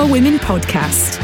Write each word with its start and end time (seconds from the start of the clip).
Northern 0.00 0.08
Power 0.08 0.12
Women 0.12 0.38
podcast. 0.38 1.18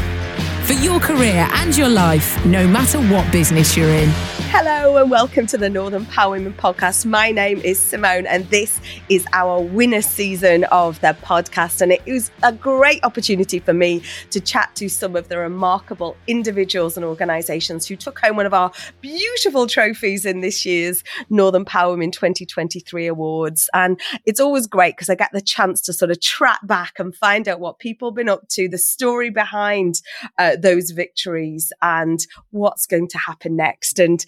For 0.65 0.73
your 0.73 0.99
career 0.99 1.47
and 1.53 1.75
your 1.75 1.89
life, 1.89 2.45
no 2.45 2.67
matter 2.67 2.99
what 2.99 3.31
business 3.31 3.75
you're 3.75 3.89
in. 3.89 4.36
Hello 4.49 4.95
and 4.95 5.11
welcome 5.11 5.45
to 5.47 5.57
the 5.57 5.69
Northern 5.69 6.05
Power 6.05 6.31
Women 6.31 6.53
podcast. 6.53 7.05
My 7.05 7.31
name 7.31 7.59
is 7.59 7.77
Simone 7.79 8.25
and 8.25 8.45
this 8.45 8.79
is 9.09 9.25
our 9.33 9.61
winner 9.61 10.01
season 10.01 10.63
of 10.65 10.99
the 11.01 11.15
podcast. 11.21 11.81
And 11.81 11.91
it 11.91 12.03
was 12.05 12.31
a 12.43 12.53
great 12.53 13.03
opportunity 13.03 13.59
for 13.59 13.73
me 13.73 14.01
to 14.31 14.39
chat 14.39 14.73
to 14.77 14.87
some 14.87 15.17
of 15.17 15.27
the 15.27 15.37
remarkable 15.37 16.15
individuals 16.27 16.95
and 16.95 17.05
organisations 17.05 17.85
who 17.85 17.97
took 17.97 18.19
home 18.19 18.37
one 18.37 18.45
of 18.45 18.53
our 18.53 18.71
beautiful 19.01 19.67
trophies 19.67 20.25
in 20.25 20.39
this 20.39 20.65
year's 20.65 21.03
Northern 21.29 21.65
Power 21.65 21.91
Women 21.91 22.11
2023 22.11 23.05
awards. 23.05 23.69
And 23.73 23.99
it's 24.25 24.39
always 24.39 24.65
great 24.65 24.95
because 24.95 25.09
I 25.09 25.15
get 25.15 25.31
the 25.33 25.41
chance 25.41 25.81
to 25.81 25.93
sort 25.93 26.09
of 26.09 26.21
track 26.21 26.65
back 26.65 26.93
and 26.99 27.13
find 27.13 27.49
out 27.49 27.59
what 27.59 27.79
people 27.79 28.09
have 28.09 28.15
been 28.15 28.29
up 28.29 28.47
to, 28.51 28.69
the 28.69 28.77
story 28.77 29.29
behind 29.29 30.01
uh, 30.39 30.55
those 30.55 30.91
victories 30.91 31.73
and 31.81 32.25
what's 32.51 32.87
going 32.87 33.09
to 33.09 33.17
happen 33.17 33.57
next. 33.57 33.99
And 33.99 34.25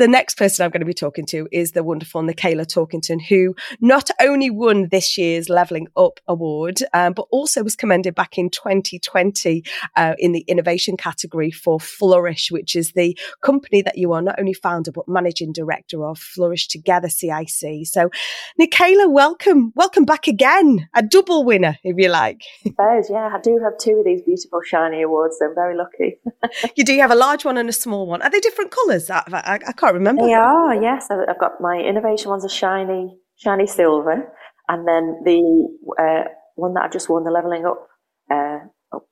the 0.00 0.08
next 0.08 0.38
person 0.38 0.64
I'm 0.64 0.70
going 0.70 0.80
to 0.80 0.86
be 0.86 0.94
talking 0.94 1.26
to 1.26 1.46
is 1.52 1.72
the 1.72 1.84
wonderful 1.84 2.22
Nickala 2.22 2.64
Torkington, 2.64 3.20
who 3.20 3.54
not 3.82 4.08
only 4.18 4.48
won 4.48 4.88
this 4.90 5.18
year's 5.18 5.50
Leveling 5.50 5.88
Up 5.94 6.20
Award, 6.26 6.78
um, 6.94 7.12
but 7.12 7.26
also 7.30 7.62
was 7.62 7.76
commended 7.76 8.14
back 8.14 8.38
in 8.38 8.48
2020 8.48 9.62
uh, 9.96 10.14
in 10.18 10.32
the 10.32 10.40
innovation 10.48 10.96
category 10.96 11.50
for 11.50 11.78
Flourish, 11.78 12.50
which 12.50 12.74
is 12.74 12.92
the 12.92 13.16
company 13.42 13.82
that 13.82 13.98
you 13.98 14.14
are 14.14 14.22
not 14.22 14.40
only 14.40 14.54
founder 14.54 14.90
but 14.90 15.06
managing 15.06 15.52
director 15.52 16.06
of 16.06 16.18
Flourish 16.18 16.66
Together 16.66 17.10
CIC. 17.10 17.86
So, 17.86 18.08
Nickala, 18.58 19.12
welcome, 19.12 19.70
welcome 19.76 20.06
back 20.06 20.26
again, 20.26 20.88
a 20.94 21.02
double 21.02 21.44
winner, 21.44 21.76
if 21.84 21.98
you 21.98 22.08
like. 22.08 22.40
suppose, 22.62 23.10
yeah. 23.10 23.28
I 23.34 23.40
do 23.42 23.60
have 23.62 23.76
two 23.76 23.98
of 23.98 24.06
these 24.06 24.22
beautiful 24.22 24.62
shiny 24.64 25.02
awards, 25.02 25.36
so 25.38 25.48
I'm 25.48 25.54
very 25.54 25.76
lucky. 25.76 26.16
You 26.76 26.84
do 26.84 26.96
have 26.98 27.10
a 27.10 27.16
large 27.16 27.44
one 27.44 27.58
and 27.58 27.68
a 27.68 27.72
small 27.72 28.06
one. 28.06 28.22
Are 28.22 28.30
they 28.30 28.40
different 28.40 28.70
colours? 28.70 29.10
I, 29.10 29.22
I, 29.28 29.58
I 29.66 29.72
can't 29.72 29.89
remember. 29.94 30.26
they 30.26 30.34
are, 30.34 30.74
yes. 30.74 31.08
I've 31.10 31.38
got 31.38 31.60
my 31.60 31.78
innovation 31.78 32.30
one's 32.30 32.44
a 32.44 32.48
shiny, 32.48 33.18
shiny 33.36 33.66
silver, 33.66 34.32
and 34.68 34.86
then 34.86 35.20
the 35.24 35.68
uh, 35.98 36.28
one 36.54 36.74
that 36.74 36.84
I've 36.84 36.92
just 36.92 37.08
won, 37.08 37.24
the 37.24 37.30
leveling 37.30 37.66
up 37.66 37.88
uh, 38.30 38.58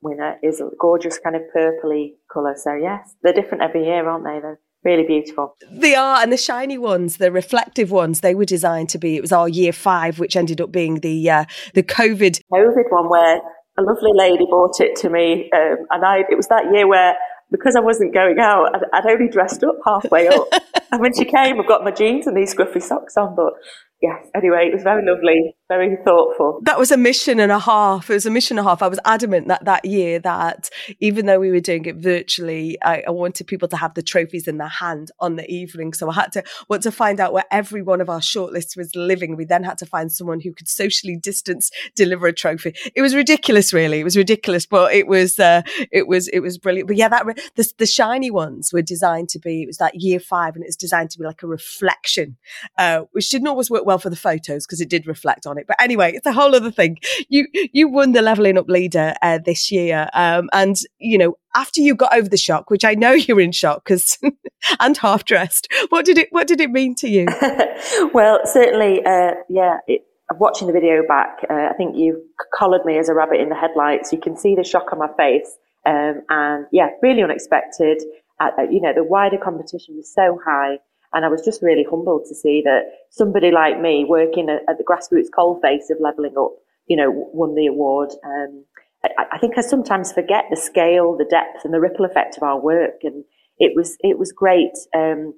winner, 0.01 0.37
is 0.43 0.61
a 0.61 0.69
gorgeous 0.79 1.19
kind 1.19 1.37
of 1.37 1.43
purpley 1.55 2.15
colour. 2.33 2.55
So 2.57 2.75
yes, 2.75 3.15
they're 3.23 3.33
different 3.33 3.65
every 3.65 3.85
year, 3.85 4.09
aren't 4.09 4.25
they? 4.25 4.41
They're 4.41 4.61
really 4.85 5.05
beautiful. 5.05 5.57
They 5.71 5.95
are, 5.95 6.23
and 6.23 6.33
the 6.33 6.37
shiny 6.37 6.79
ones, 6.79 7.17
the 7.17 7.33
reflective 7.33 7.91
ones, 7.91 8.21
they 8.21 8.35
were 8.35 8.45
designed 8.45 8.89
to 8.91 8.99
be. 8.99 9.17
It 9.17 9.21
was 9.21 9.33
our 9.33 9.49
year 9.49 9.73
five, 9.73 10.19
which 10.19 10.37
ended 10.37 10.61
up 10.61 10.73
being 10.73 11.01
the 11.01 11.31
uh, 11.31 11.45
the 11.75 11.83
COVID. 11.83 12.41
COVID 12.53 12.91
one 12.91 13.09
where 13.09 13.41
a 13.79 13.83
lovely 13.83 14.13
lady 14.15 14.45
bought 14.51 14.81
it 14.81 14.97
to 14.97 15.11
me, 15.11 15.51
um, 15.53 15.77
and 15.91 16.05
I 16.05 16.25
it 16.31 16.37
was 16.37 16.49
that 16.49 16.65
year 16.73 16.87
where 16.87 17.17
because 17.51 17.77
I 17.77 17.81
wasn't 17.81 18.15
going 18.15 18.39
out, 18.39 18.75
I'd, 18.75 18.83
I'd 18.93 19.07
only 19.11 19.29
dressed 19.29 19.65
up 19.65 19.77
halfway 19.85 20.29
up, 20.29 20.49
and 20.93 21.01
when 21.01 21.15
she 21.15 21.25
came, 21.25 21.61
I've 21.61 21.69
got 21.69 21.85
my 21.85 21.91
jeans 21.91 22.27
and 22.27 22.37
these 22.37 22.55
scruffy 22.55 22.83
socks 22.83 23.17
on. 23.17 23.35
But 23.35 23.55
yes, 24.03 24.27
anyway, 24.35 24.69
it 24.69 24.75
was 24.75 24.83
very 24.83 25.05
lovely, 25.05 25.57
very 25.69 25.97
thoughtful. 26.05 26.61
That 26.63 26.79
was 26.79 26.91
a 26.91 26.97
mission 26.97 27.39
and 27.39 27.53
a 27.53 27.59
half. 27.59 28.09
It 28.09 28.15
was 28.15 28.27
a 28.27 28.31
mission 28.31 28.59
and 28.59 28.67
a 28.67 28.71
half. 28.71 28.83
I 28.83 28.89
was 28.89 28.99
adamant 29.05 29.49
that 29.49 29.67
that 29.67 29.85
year 29.85 30.19
that 30.21 30.71
even 30.99 31.27
though 31.27 31.39
we 31.39 31.51
were 31.51 31.61
doing 31.61 31.85
it 31.85 31.97
virtually, 31.97 32.79
I, 32.83 33.03
I 33.07 33.11
wanted 33.11 33.47
people 33.47 33.69
to 33.69 33.77
have 33.77 33.93
the 33.93 34.03
trophies 34.03 34.49
in 34.49 34.57
their 34.57 34.69
hand 34.69 35.11
on 35.21 35.37
the 35.37 35.49
evening. 35.51 35.93
So 35.93 36.09
I 36.09 36.15
had 36.15 36.33
to 36.33 36.45
want 36.69 36.83
to 36.85 36.91
find 36.91 37.21
out 37.21 37.35
where 37.35 37.45
every 37.51 37.83
one 37.83 38.01
of 38.01 38.09
our 38.09 38.21
shortlists 38.21 38.77
was 38.77 38.97
living. 38.97 39.37
We 39.37 39.45
then 39.45 39.63
had 39.63 39.77
to 39.79 39.87
find 39.87 40.11
someone 40.11 40.41
who 40.41 40.55
could 40.55 40.69
socially 40.69 41.17
distance 41.17 41.71
deliver 41.95 42.27
a 42.27 42.33
trophy. 42.33 42.75
It 42.95 43.03
was 43.03 43.15
ridiculous, 43.15 43.73
really. 43.75 44.01
It 44.01 44.05
was 44.05 44.17
ridiculous, 44.17 44.65
but 44.65 44.95
it 44.95 45.07
was 45.07 45.39
uh, 45.39 45.63
it 45.93 46.09
was 46.09 46.29
it 46.29 46.41
was 46.41 46.57
brilliant. 46.57 46.89
But 46.89 46.97
yeah, 46.97 47.09
that 47.09 47.27
the, 47.57 47.73
the 47.77 47.87
shiny 47.87 48.31
ones 48.31 48.73
were 48.73 48.83
designed 48.83 49.29
to 49.31 49.39
be. 49.39 49.65
It 49.65 49.67
was 49.67 49.79
that 49.79 50.01
year 50.01 50.19
five, 50.19 50.57
and 50.57 50.65
it's 50.65 50.77
designed 50.77 51.11
to 51.11 51.19
be 51.19 51.25
like 51.25 51.43
a 51.43 51.47
reflection, 51.47 52.39
uh, 52.79 53.03
which 53.13 53.29
didn't 53.29 53.49
always 53.49 53.71
work 53.71 53.85
well 53.85 53.99
for 53.99 54.09
the 54.09 54.17
photos 54.17 54.67
because 54.67 54.81
it 54.81 54.89
did 54.89 55.07
reflect 55.07 55.47
on 55.47 55.58
it. 55.59 55.67
But 55.67 55.81
anyway, 55.81 56.13
it's 56.15 56.27
a 56.27 56.33
whole 56.33 56.55
other 56.55 56.71
thing. 56.71 56.99
You 57.29 57.47
you 57.73 57.89
won 57.89 58.13
the 58.13 58.23
leveling 58.23 58.59
up 58.59 58.69
leader 58.69 59.15
uh, 59.23 59.39
this 59.45 59.71
year, 59.71 60.09
um, 60.15 60.49
and 60.53 60.77
you 60.99 61.19
know 61.19 61.37
after 61.55 61.81
you 61.81 61.95
got 61.95 62.17
over 62.17 62.29
the 62.29 62.37
shock, 62.37 62.71
which 62.71 62.85
I 62.85 62.95
know 62.95 63.13
you're 63.13 63.41
in 63.41 63.53
shock 63.53 63.85
because 63.85 64.19
and 64.81 64.97
half 64.97 65.25
dressed. 65.25 65.69
What 65.89 66.05
did 66.05 66.19
it 66.19 66.29
What 66.31 66.47
did 66.47 66.61
it 66.61 66.71
mean 66.71 66.95
to 66.97 67.09
you? 67.09 67.27
well, 68.15 68.41
certainly, 68.45 69.05
uh, 69.05 69.33
yeah. 69.49 69.79
It, 69.87 70.03
watching 70.39 70.67
the 70.67 70.75
video 70.75 71.03
back, 71.09 71.39
uh, 71.49 71.69
I 71.71 71.73
think 71.79 71.97
you 71.97 72.23
collared 72.55 72.85
me 72.85 72.99
as 72.99 73.09
a 73.09 73.15
rabbit 73.15 73.41
in 73.41 73.49
the 73.49 73.55
headlights. 73.55 74.13
You 74.13 74.21
can 74.21 74.37
see 74.37 74.55
the 74.55 74.65
shock 74.65 74.93
on 74.93 74.99
my 74.99 75.09
face, 75.17 75.57
um, 75.87 76.23
and 76.29 76.67
yeah, 76.71 76.89
really 77.03 77.23
unexpected. 77.23 78.03
Uh, 78.41 78.51
uh, 78.59 78.63
you 78.63 78.81
know, 78.81 78.93
the 78.95 79.03
wider 79.03 79.39
competition 79.39 79.97
was 79.97 80.13
so 80.13 80.39
high, 80.45 80.79
and 81.13 81.25
I 81.25 81.29
was 81.29 81.43
just 81.43 81.63
really 81.63 81.87
humbled 81.89 82.27
to 82.29 82.35
see 82.35 82.63
that 82.65 82.83
somebody 83.11 83.51
like 83.51 83.81
me, 83.81 84.05
working 84.09 84.49
at, 84.49 84.63
at 84.69 84.79
the 84.79 84.85
grassroots 84.85 85.29
coalface 85.37 85.91
of 85.91 85.99
leveling 86.01 86.35
up, 86.39 86.53
you 86.87 86.97
know, 86.97 87.11
won 87.33 87.55
the 87.55 87.67
award. 87.67 88.11
Um, 88.25 88.65
I, 89.05 89.25
I 89.33 89.39
think 89.39 89.57
I 89.57 89.63
sometimes 89.63 90.13
forget 90.13 90.45
the 90.51 90.57
scale, 90.57 91.17
the 91.17 91.25
depth, 91.25 91.65
and 91.65 91.73
the 91.73 91.81
ripple 91.81 92.05
effect 92.05 92.37
of 92.37 92.43
our 92.43 92.61
work, 92.61 93.03
and 93.03 93.25
it 93.59 93.73
was 93.75 93.97
it 94.01 94.19
was 94.19 94.33
great. 94.33 94.73
Um, 94.95 95.35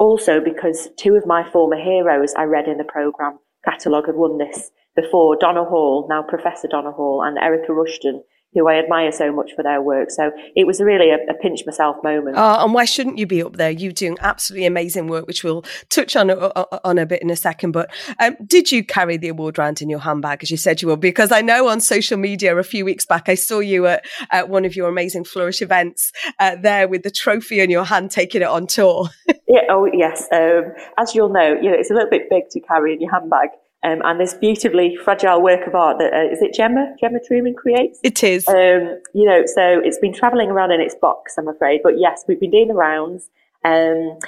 also 0.00 0.40
because 0.40 0.88
two 0.98 1.14
of 1.14 1.26
my 1.26 1.48
former 1.50 1.76
heroes 1.76 2.34
I 2.34 2.42
read 2.44 2.66
in 2.66 2.78
the 2.78 2.84
programme 2.84 3.38
catalogue 3.64 4.06
had 4.06 4.16
won 4.16 4.38
this 4.38 4.70
before, 4.94 5.36
Donna 5.36 5.64
Hall, 5.64 6.06
now 6.08 6.22
Professor 6.22 6.68
Donna 6.68 6.90
Hall, 6.90 7.22
and 7.22 7.38
Erica 7.38 7.72
Rushton, 7.72 8.22
who 8.56 8.68
I 8.68 8.76
admire 8.76 9.12
so 9.12 9.30
much 9.30 9.52
for 9.54 9.62
their 9.62 9.82
work. 9.82 10.10
So 10.10 10.32
it 10.56 10.66
was 10.66 10.80
really 10.80 11.10
a, 11.10 11.18
a 11.28 11.34
pinch 11.34 11.66
myself 11.66 12.02
moment. 12.02 12.36
Uh, 12.36 12.64
and 12.64 12.72
why 12.72 12.86
shouldn't 12.86 13.18
you 13.18 13.26
be 13.26 13.42
up 13.42 13.56
there? 13.56 13.70
You're 13.70 13.92
doing 13.92 14.16
absolutely 14.20 14.64
amazing 14.64 15.08
work, 15.08 15.26
which 15.26 15.44
we'll 15.44 15.62
touch 15.90 16.16
on 16.16 16.30
uh, 16.30 16.64
on 16.82 16.96
a 16.96 17.04
bit 17.04 17.20
in 17.20 17.28
a 17.28 17.36
second. 17.36 17.72
But 17.72 17.90
um, 18.18 18.34
did 18.46 18.72
you 18.72 18.82
carry 18.82 19.18
the 19.18 19.28
award 19.28 19.58
round 19.58 19.82
in 19.82 19.90
your 19.90 19.98
handbag 19.98 20.42
as 20.42 20.50
you 20.50 20.56
said 20.56 20.80
you 20.80 20.88
would? 20.88 21.00
Because 21.00 21.30
I 21.32 21.42
know 21.42 21.68
on 21.68 21.80
social 21.80 22.16
media 22.16 22.56
a 22.56 22.64
few 22.64 22.86
weeks 22.86 23.04
back 23.04 23.28
I 23.28 23.34
saw 23.34 23.60
you 23.60 23.86
at, 23.86 24.06
at 24.30 24.48
one 24.48 24.64
of 24.64 24.74
your 24.74 24.88
amazing 24.88 25.24
Flourish 25.24 25.60
events 25.60 26.10
uh, 26.38 26.56
there 26.56 26.88
with 26.88 27.02
the 27.02 27.10
trophy 27.10 27.60
in 27.60 27.68
your 27.68 27.84
hand, 27.84 28.10
taking 28.10 28.40
it 28.40 28.48
on 28.48 28.66
tour. 28.66 29.10
Yeah, 29.48 29.60
oh 29.70 29.88
yes. 29.92 30.26
Um, 30.32 30.72
as 30.98 31.14
you'll 31.14 31.28
know, 31.28 31.54
you 31.54 31.70
know 31.70 31.76
it's 31.78 31.88
a 31.88 31.94
little 31.94 32.10
bit 32.10 32.28
big 32.28 32.48
to 32.50 32.60
carry 32.60 32.94
in 32.94 33.00
your 33.00 33.12
handbag. 33.12 33.50
Um, 33.84 34.00
and 34.04 34.18
this 34.18 34.34
beautifully 34.34 34.96
fragile 34.96 35.42
work 35.42 35.66
of 35.66 35.74
art 35.74 35.98
that 35.98 36.12
uh, 36.12 36.32
is 36.32 36.42
it 36.42 36.54
Gemma 36.54 36.94
Gemma 36.98 37.18
Truman 37.24 37.54
creates. 37.54 38.00
it 38.02 38.24
is. 38.24 38.48
Um, 38.48 39.00
you 39.14 39.24
know, 39.24 39.44
so 39.46 39.80
it's 39.84 39.98
been 39.98 40.12
travelling 40.12 40.50
around 40.50 40.72
in 40.72 40.80
its 40.80 40.94
box, 40.94 41.34
I'm 41.38 41.46
afraid. 41.46 41.80
But 41.84 41.98
yes, 41.98 42.24
we've 42.26 42.40
been 42.40 42.50
doing 42.50 42.68
the 42.68 42.74
rounds. 42.74 43.28
Um, 43.64 44.18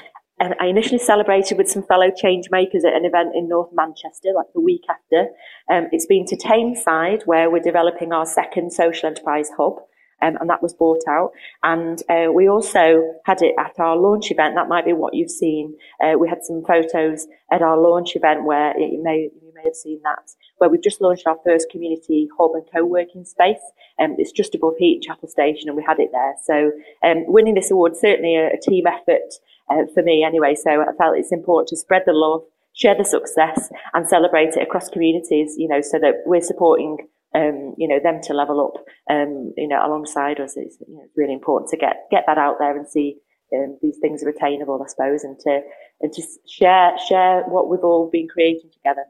and 0.40 0.54
I 0.60 0.66
initially 0.66 0.98
celebrated 0.98 1.58
with 1.58 1.68
some 1.68 1.82
fellow 1.82 2.10
change 2.16 2.48
makers 2.50 2.84
at 2.84 2.94
an 2.94 3.04
event 3.04 3.34
in 3.34 3.48
North 3.48 3.70
Manchester, 3.72 4.30
like 4.34 4.46
the 4.54 4.60
week 4.60 4.84
after. 4.88 5.28
Um, 5.70 5.88
it's 5.90 6.06
been 6.06 6.26
to 6.26 6.36
Tameside, 6.36 7.26
where 7.26 7.50
we're 7.50 7.62
developing 7.62 8.12
our 8.12 8.26
second 8.26 8.72
social 8.72 9.08
enterprise 9.08 9.50
hub. 9.56 9.80
Um, 10.20 10.36
and 10.40 10.50
that 10.50 10.62
was 10.62 10.74
bought 10.74 11.02
out. 11.08 11.30
And 11.62 12.02
uh, 12.10 12.32
we 12.32 12.48
also 12.48 13.02
had 13.24 13.40
it 13.40 13.54
at 13.58 13.78
our 13.78 13.96
launch 13.96 14.30
event. 14.30 14.56
That 14.56 14.68
might 14.68 14.84
be 14.84 14.92
what 14.92 15.14
you've 15.14 15.30
seen. 15.30 15.76
Uh, 16.02 16.14
we 16.18 16.28
had 16.28 16.44
some 16.44 16.64
photos 16.66 17.26
at 17.52 17.62
our 17.62 17.78
launch 17.78 18.16
event 18.16 18.44
where 18.44 18.70
it, 18.76 18.92
you 18.92 19.02
may 19.02 19.30
you 19.40 19.52
may 19.54 19.62
have 19.64 19.76
seen 19.76 20.00
that, 20.02 20.30
where 20.58 20.70
we've 20.70 20.82
just 20.82 21.00
launched 21.00 21.26
our 21.26 21.38
first 21.44 21.70
community 21.70 22.28
hub 22.36 22.52
and 22.54 22.64
co-working 22.74 23.24
space. 23.24 23.62
Um, 24.00 24.16
it's 24.18 24.32
just 24.32 24.54
above 24.54 24.74
Heaton 24.78 25.02
Chapel 25.02 25.28
Station, 25.28 25.68
and 25.68 25.76
we 25.76 25.84
had 25.86 26.00
it 26.00 26.10
there. 26.12 26.34
So 26.42 26.72
um, 27.02 27.24
winning 27.26 27.54
this 27.54 27.70
award 27.70 27.96
certainly 27.96 28.36
a, 28.36 28.48
a 28.48 28.60
team 28.60 28.86
effort 28.86 29.34
uh, 29.70 29.86
for 29.94 30.02
me, 30.02 30.24
anyway. 30.24 30.54
So 30.54 30.82
I 30.82 30.92
felt 30.98 31.16
it's 31.16 31.32
important 31.32 31.68
to 31.68 31.76
spread 31.76 32.02
the 32.06 32.12
love, 32.12 32.42
share 32.74 32.96
the 32.96 33.04
success, 33.04 33.70
and 33.94 34.08
celebrate 34.08 34.56
it 34.56 34.62
across 34.62 34.88
communities. 34.88 35.54
You 35.56 35.68
know, 35.68 35.80
so 35.80 35.98
that 35.98 36.22
we're 36.26 36.40
supporting 36.40 37.08
um, 37.34 37.74
you 37.76 37.88
know, 37.88 38.00
them 38.02 38.20
to 38.24 38.34
level 38.34 38.60
up, 38.60 38.84
um, 39.10 39.52
you 39.56 39.68
know, 39.68 39.84
alongside 39.84 40.40
us. 40.40 40.56
It's, 40.56 40.78
you 40.86 40.94
know, 40.94 41.04
really 41.16 41.34
important 41.34 41.70
to 41.70 41.76
get, 41.76 42.06
get 42.10 42.24
that 42.26 42.38
out 42.38 42.56
there 42.58 42.76
and 42.76 42.88
see, 42.88 43.18
um, 43.54 43.78
these 43.82 43.98
things 43.98 44.22
are 44.22 44.28
attainable, 44.28 44.82
I 44.82 44.88
suppose, 44.88 45.24
and 45.24 45.38
to 45.40 45.60
and 46.00 46.12
to 46.12 46.22
share 46.46 46.92
share 46.98 47.42
what 47.44 47.68
we've 47.68 47.84
all 47.84 48.10
been 48.10 48.28
creating 48.28 48.70
together. 48.72 49.04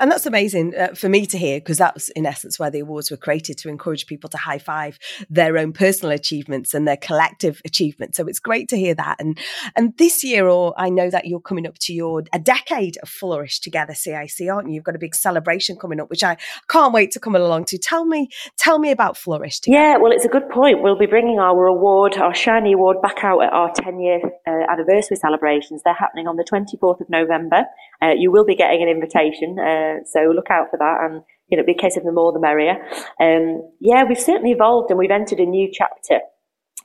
And 0.00 0.10
that's 0.10 0.26
amazing 0.26 0.74
uh, 0.76 0.94
for 0.94 1.08
me 1.08 1.26
to 1.26 1.38
hear 1.38 1.60
because 1.60 1.78
that's 1.78 2.08
in 2.10 2.26
essence 2.26 2.58
why 2.58 2.70
the 2.70 2.80
awards 2.80 3.10
were 3.10 3.16
created 3.16 3.58
to 3.58 3.68
encourage 3.68 4.06
people 4.06 4.28
to 4.30 4.36
high 4.36 4.58
five 4.58 4.98
their 5.30 5.58
own 5.58 5.72
personal 5.72 6.12
achievements 6.12 6.74
and 6.74 6.86
their 6.86 6.96
collective 6.96 7.60
achievements. 7.64 8.16
So 8.16 8.26
it's 8.26 8.38
great 8.38 8.68
to 8.68 8.76
hear 8.76 8.94
that. 8.94 9.16
And 9.20 9.38
and 9.74 9.96
this 9.98 10.24
year, 10.24 10.48
or 10.48 10.74
I 10.76 10.88
know 10.88 11.10
that 11.10 11.26
you're 11.26 11.40
coming 11.40 11.66
up 11.66 11.78
to 11.80 11.92
your 11.92 12.22
a 12.32 12.38
decade 12.38 12.96
of 13.02 13.08
Flourish 13.08 13.60
Together 13.60 13.94
CIC, 13.94 14.48
aren't 14.50 14.68
you? 14.68 14.74
You've 14.74 14.84
got 14.84 14.94
a 14.94 14.98
big 14.98 15.14
celebration 15.14 15.76
coming 15.76 16.00
up, 16.00 16.10
which 16.10 16.24
I 16.24 16.36
can't 16.68 16.92
wait 16.92 17.10
to 17.12 17.20
come 17.20 17.36
along 17.36 17.66
to. 17.66 17.78
Tell 17.78 18.04
me, 18.04 18.28
tell 18.56 18.78
me 18.78 18.90
about 18.90 19.16
Flourish 19.16 19.60
Together. 19.60 19.80
Yeah, 19.80 19.96
well, 19.98 20.12
it's 20.12 20.24
a 20.24 20.28
good 20.28 20.48
point. 20.50 20.82
We'll 20.82 20.98
be 20.98 21.06
bringing 21.06 21.38
our 21.38 21.66
award, 21.66 22.16
our 22.16 22.34
shiny 22.34 22.72
award, 22.72 23.00
back 23.02 23.24
out 23.24 23.42
at 23.42 23.52
our 23.52 23.72
10 23.72 24.00
year 24.00 24.20
uh, 24.46 24.72
anniversary 24.72 25.16
celebrations. 25.16 25.82
They're 25.84 25.94
happening 25.94 26.26
on 26.26 26.36
the 26.36 26.44
24th 26.44 27.00
of 27.00 27.10
November. 27.10 27.64
Uh, 28.02 28.12
you 28.16 28.30
will 28.30 28.44
be 28.44 28.54
getting 28.54 28.82
an 28.82 28.88
invitation, 28.88 29.58
uh, 29.58 30.04
so 30.04 30.30
look 30.34 30.50
out 30.50 30.68
for 30.70 30.78
that. 30.78 30.98
And 31.02 31.22
you 31.48 31.56
know, 31.56 31.62
it'll 31.62 31.72
be 31.72 31.78
a 31.78 31.82
case 31.82 31.96
of 31.96 32.04
the 32.04 32.12
more 32.12 32.32
the 32.32 32.40
merrier. 32.40 32.76
Um, 33.20 33.62
yeah, 33.80 34.04
we've 34.04 34.18
certainly 34.18 34.52
evolved 34.52 34.90
and 34.90 34.98
we've 34.98 35.10
entered 35.10 35.38
a 35.38 35.46
new 35.46 35.70
chapter. 35.72 36.20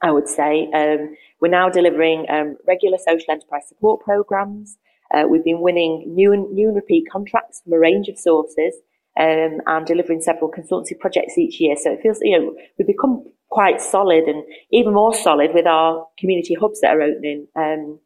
I 0.04 0.12
would 0.12 0.28
say 0.28 0.70
um, 0.74 1.16
we're 1.40 1.50
now 1.50 1.70
delivering 1.70 2.26
um, 2.30 2.58
regular 2.68 2.98
social 2.98 3.32
enterprise 3.32 3.68
support 3.68 4.02
programs. 4.02 4.78
Uh, 5.14 5.24
we've 5.30 5.44
been 5.44 5.62
winning 5.62 6.06
new 6.08 6.32
and 6.32 6.52
new 6.52 6.68
and 6.68 6.76
repeat 6.76 7.06
contracts 7.12 7.62
from 7.64 7.74
a 7.74 7.80
range 7.80 8.08
of 8.08 8.18
sources 8.18 8.76
um, 9.20 9.60
and 9.66 9.86
delivering 9.86 10.22
several 10.22 10.52
consultancy 10.52 10.98
projects 10.98 11.38
each 11.38 11.60
year. 11.60 11.76
So 11.80 11.92
it 11.92 12.00
feels 12.02 12.20
you 12.22 12.40
know 12.40 12.56
we've 12.78 12.88
become 12.88 13.26
quite 13.50 13.82
solid 13.82 14.24
and 14.24 14.44
even 14.72 14.94
more 14.94 15.14
solid 15.14 15.52
with 15.54 15.68
our 15.68 16.08
community 16.18 16.56
hubs 16.56 16.80
that 16.82 16.96
are 16.96 17.02
opening. 17.02 17.48
Um, 17.56 18.00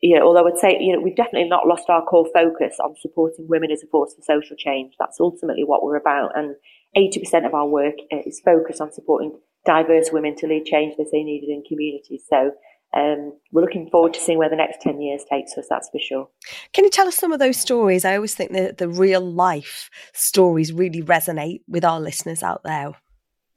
you 0.00 0.18
know, 0.18 0.26
although 0.26 0.46
I'd 0.46 0.58
say, 0.58 0.76
you 0.80 0.92
know, 0.92 1.00
we've 1.00 1.16
definitely 1.16 1.48
not 1.48 1.66
lost 1.66 1.88
our 1.88 2.04
core 2.04 2.28
focus 2.32 2.76
on 2.82 2.94
supporting 3.00 3.48
women 3.48 3.70
as 3.70 3.82
a 3.82 3.86
force 3.86 4.14
for 4.14 4.22
social 4.22 4.56
change. 4.56 4.94
That's 4.98 5.18
ultimately 5.20 5.64
what 5.64 5.82
we're 5.82 5.96
about. 5.96 6.36
And 6.36 6.54
80% 6.96 7.46
of 7.46 7.54
our 7.54 7.66
work 7.66 7.94
uh, 8.12 8.18
is 8.24 8.40
focused 8.44 8.80
on 8.80 8.92
supporting 8.92 9.38
diverse 9.66 10.10
women 10.12 10.36
to 10.36 10.46
lead 10.46 10.64
change 10.64 10.96
that 10.96 11.08
they 11.12 11.22
needed 11.22 11.50
in 11.50 11.62
communities. 11.68 12.24
So, 12.28 12.52
um, 12.94 13.34
we're 13.52 13.62
looking 13.62 13.90
forward 13.90 14.14
to 14.14 14.20
seeing 14.20 14.38
where 14.38 14.48
the 14.48 14.56
next 14.56 14.80
10 14.80 15.00
years 15.00 15.22
takes 15.30 15.58
us, 15.58 15.66
that's 15.68 15.90
for 15.90 15.98
sure. 16.00 16.28
Can 16.72 16.84
you 16.84 16.90
tell 16.90 17.06
us 17.06 17.16
some 17.16 17.32
of 17.32 17.38
those 17.38 17.58
stories? 17.58 18.06
I 18.06 18.16
always 18.16 18.34
think 18.34 18.52
that 18.52 18.78
the 18.78 18.88
real 18.88 19.20
life 19.20 19.90
stories 20.14 20.72
really 20.72 21.02
resonate 21.02 21.60
with 21.68 21.84
our 21.84 22.00
listeners 22.00 22.42
out 22.42 22.62
there. 22.64 22.92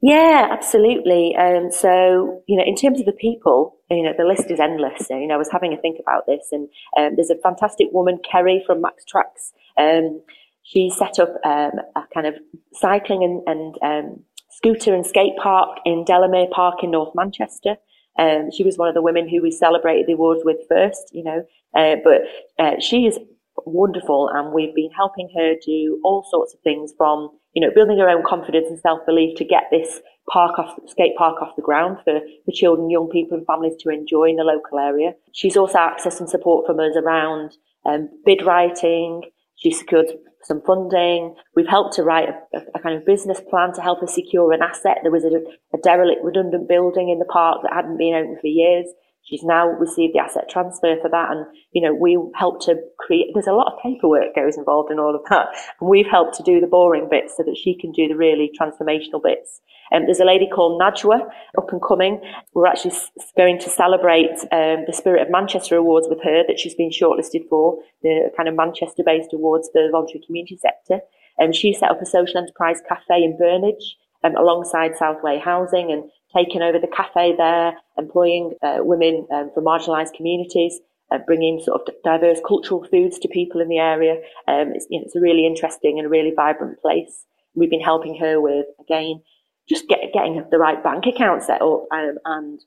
Yeah, 0.02 0.48
absolutely. 0.50 1.34
Um, 1.36 1.70
so, 1.70 2.42
you 2.46 2.58
know, 2.58 2.64
in 2.66 2.74
terms 2.74 3.00
of 3.00 3.06
the 3.06 3.12
people, 3.12 3.78
you 3.96 4.02
know, 4.02 4.14
the 4.16 4.24
list 4.24 4.50
is 4.50 4.60
endless. 4.60 5.08
You 5.10 5.26
know, 5.26 5.34
I 5.34 5.38
was 5.38 5.50
having 5.50 5.72
a 5.72 5.76
think 5.76 5.98
about 6.00 6.26
this 6.26 6.48
and 6.52 6.68
um, 6.96 7.16
there's 7.16 7.30
a 7.30 7.36
fantastic 7.36 7.88
woman, 7.92 8.18
Kerry 8.28 8.62
from 8.66 8.80
Max 8.80 9.04
Tracks. 9.04 9.52
Um, 9.76 10.22
she 10.62 10.90
set 10.90 11.18
up 11.18 11.34
um, 11.44 11.72
a 11.96 12.02
kind 12.14 12.26
of 12.26 12.34
cycling 12.72 13.24
and, 13.24 13.42
and 13.46 13.76
um, 13.82 14.24
scooter 14.50 14.94
and 14.94 15.06
skate 15.06 15.36
park 15.42 15.78
in 15.84 16.04
Delamere 16.04 16.48
Park 16.52 16.82
in 16.82 16.90
North 16.90 17.14
Manchester. 17.14 17.76
Um, 18.18 18.50
she 18.54 18.62
was 18.62 18.76
one 18.76 18.88
of 18.88 18.94
the 18.94 19.02
women 19.02 19.28
who 19.28 19.42
we 19.42 19.50
celebrated 19.50 20.06
the 20.06 20.12
awards 20.12 20.42
with 20.44 20.58
first, 20.68 21.10
you 21.12 21.24
know, 21.24 21.44
uh, 21.74 21.96
but 22.04 22.22
uh, 22.58 22.78
she 22.78 23.06
is 23.06 23.18
wonderful 23.64 24.28
and 24.32 24.52
we've 24.52 24.74
been 24.74 24.90
helping 24.96 25.30
her 25.36 25.54
do 25.64 26.00
all 26.04 26.26
sorts 26.30 26.54
of 26.54 26.60
things 26.60 26.92
from 26.96 27.30
you 27.54 27.60
know, 27.60 27.72
building 27.74 27.98
her 27.98 28.08
own 28.08 28.22
confidence 28.26 28.66
and 28.68 28.78
self-belief 28.80 29.36
to 29.36 29.44
get 29.44 29.64
this 29.70 30.00
park 30.30 30.58
off, 30.58 30.78
skate 30.86 31.16
park 31.16 31.40
off 31.42 31.56
the 31.56 31.62
ground 31.62 31.98
for, 32.04 32.20
for 32.44 32.52
children, 32.52 32.90
young 32.90 33.08
people 33.08 33.36
and 33.36 33.46
families 33.46 33.74
to 33.80 33.90
enjoy 33.90 34.24
in 34.24 34.36
the 34.36 34.44
local 34.44 34.78
area. 34.78 35.12
She's 35.32 35.56
also 35.56 35.78
accessed 35.78 36.14
some 36.14 36.26
support 36.26 36.66
from 36.66 36.80
us 36.80 36.96
around 36.96 37.56
um, 37.84 38.08
bid 38.24 38.42
writing. 38.44 39.22
She 39.56 39.72
secured 39.72 40.06
some 40.44 40.62
funding. 40.62 41.34
We've 41.54 41.68
helped 41.68 41.94
to 41.94 42.02
write 42.02 42.28
a, 42.28 42.58
a, 42.74 42.80
kind 42.80 42.96
of 42.96 43.06
business 43.06 43.40
plan 43.48 43.72
to 43.74 43.80
help 43.80 44.00
her 44.00 44.06
secure 44.06 44.52
an 44.52 44.62
asset. 44.62 44.98
There 45.02 45.12
was 45.12 45.24
a, 45.24 45.30
a 45.74 45.80
derelict 45.82 46.24
redundant 46.24 46.68
building 46.68 47.10
in 47.10 47.18
the 47.18 47.24
park 47.26 47.62
that 47.62 47.72
hadn't 47.72 47.98
been 47.98 48.14
open 48.14 48.38
for 48.40 48.48
years. 48.48 48.86
She's 49.24 49.44
now 49.44 49.68
received 49.68 50.14
the 50.14 50.18
asset 50.18 50.48
transfer 50.50 50.96
for 51.00 51.08
that. 51.08 51.30
And, 51.30 51.46
you 51.72 51.80
know, 51.80 51.94
we 51.94 52.18
helped 52.34 52.64
to 52.64 52.76
create, 52.98 53.28
there's 53.34 53.46
a 53.46 53.52
lot 53.52 53.72
of 53.72 53.78
paperwork 53.82 54.34
goes 54.34 54.58
involved 54.58 54.90
in 54.90 54.98
all 54.98 55.14
of 55.14 55.22
that. 55.30 55.48
And 55.80 55.88
we've 55.88 56.06
helped 56.10 56.36
to 56.36 56.42
do 56.42 56.60
the 56.60 56.66
boring 56.66 57.08
bits 57.08 57.36
so 57.36 57.44
that 57.44 57.56
she 57.56 57.76
can 57.78 57.92
do 57.92 58.08
the 58.08 58.16
really 58.16 58.50
transformational 58.58 59.22
bits. 59.22 59.60
And 59.92 60.02
um, 60.02 60.06
there's 60.06 60.20
a 60.20 60.24
lady 60.24 60.48
called 60.48 60.80
Najwa 60.80 61.20
up 61.56 61.70
and 61.70 61.80
coming. 61.86 62.20
We're 62.54 62.66
actually 62.66 62.94
going 63.36 63.58
to 63.60 63.70
celebrate 63.70 64.38
um, 64.50 64.84
the 64.86 64.94
Spirit 64.94 65.22
of 65.22 65.30
Manchester 65.30 65.76
Awards 65.76 66.08
with 66.08 66.22
her 66.24 66.42
that 66.48 66.58
she's 66.58 66.74
been 66.74 66.90
shortlisted 66.90 67.48
for, 67.48 67.78
the 68.02 68.30
kind 68.36 68.48
of 68.48 68.56
Manchester 68.56 69.02
based 69.04 69.32
awards 69.32 69.68
for 69.72 69.82
the 69.82 69.90
voluntary 69.92 70.22
community 70.26 70.56
sector. 70.56 71.00
And 71.38 71.54
she 71.54 71.74
set 71.74 71.90
up 71.90 72.02
a 72.02 72.06
social 72.06 72.38
enterprise 72.38 72.80
cafe 72.88 73.22
in 73.22 73.36
Burnage 73.38 73.96
um, 74.24 74.34
alongside 74.36 74.96
Southway 74.96 75.38
Housing 75.38 75.92
and 75.92 76.04
taken 76.36 76.62
over 76.62 76.78
the 76.78 76.88
cafe 76.88 77.34
there, 77.36 77.74
employing 77.98 78.54
uh, 78.62 78.78
women 78.80 79.26
um, 79.32 79.50
from 79.54 79.64
marginalised 79.64 80.14
communities, 80.14 80.80
uh, 81.12 81.18
bringing 81.26 81.60
sort 81.60 81.80
of 81.80 81.94
diverse 82.04 82.40
cultural 82.46 82.84
foods 82.90 83.18
to 83.18 83.28
people 83.28 83.60
in 83.60 83.68
the 83.68 83.78
area. 83.78 84.14
Um, 84.48 84.72
it's, 84.74 84.86
you 84.90 84.98
know, 84.98 85.04
it's 85.04 85.16
a 85.16 85.20
really 85.20 85.46
interesting 85.46 85.98
and 85.98 86.10
really 86.10 86.32
vibrant 86.34 86.80
place. 86.80 87.24
We've 87.54 87.70
been 87.70 87.80
helping 87.80 88.16
her 88.18 88.40
with, 88.40 88.66
again, 88.80 89.22
just 89.68 89.88
get, 89.88 90.00
getting 90.12 90.42
the 90.50 90.58
right 90.58 90.82
bank 90.82 91.06
account 91.06 91.42
set 91.42 91.62
up 91.62 91.86
um, 91.92 92.18
and 92.24 92.60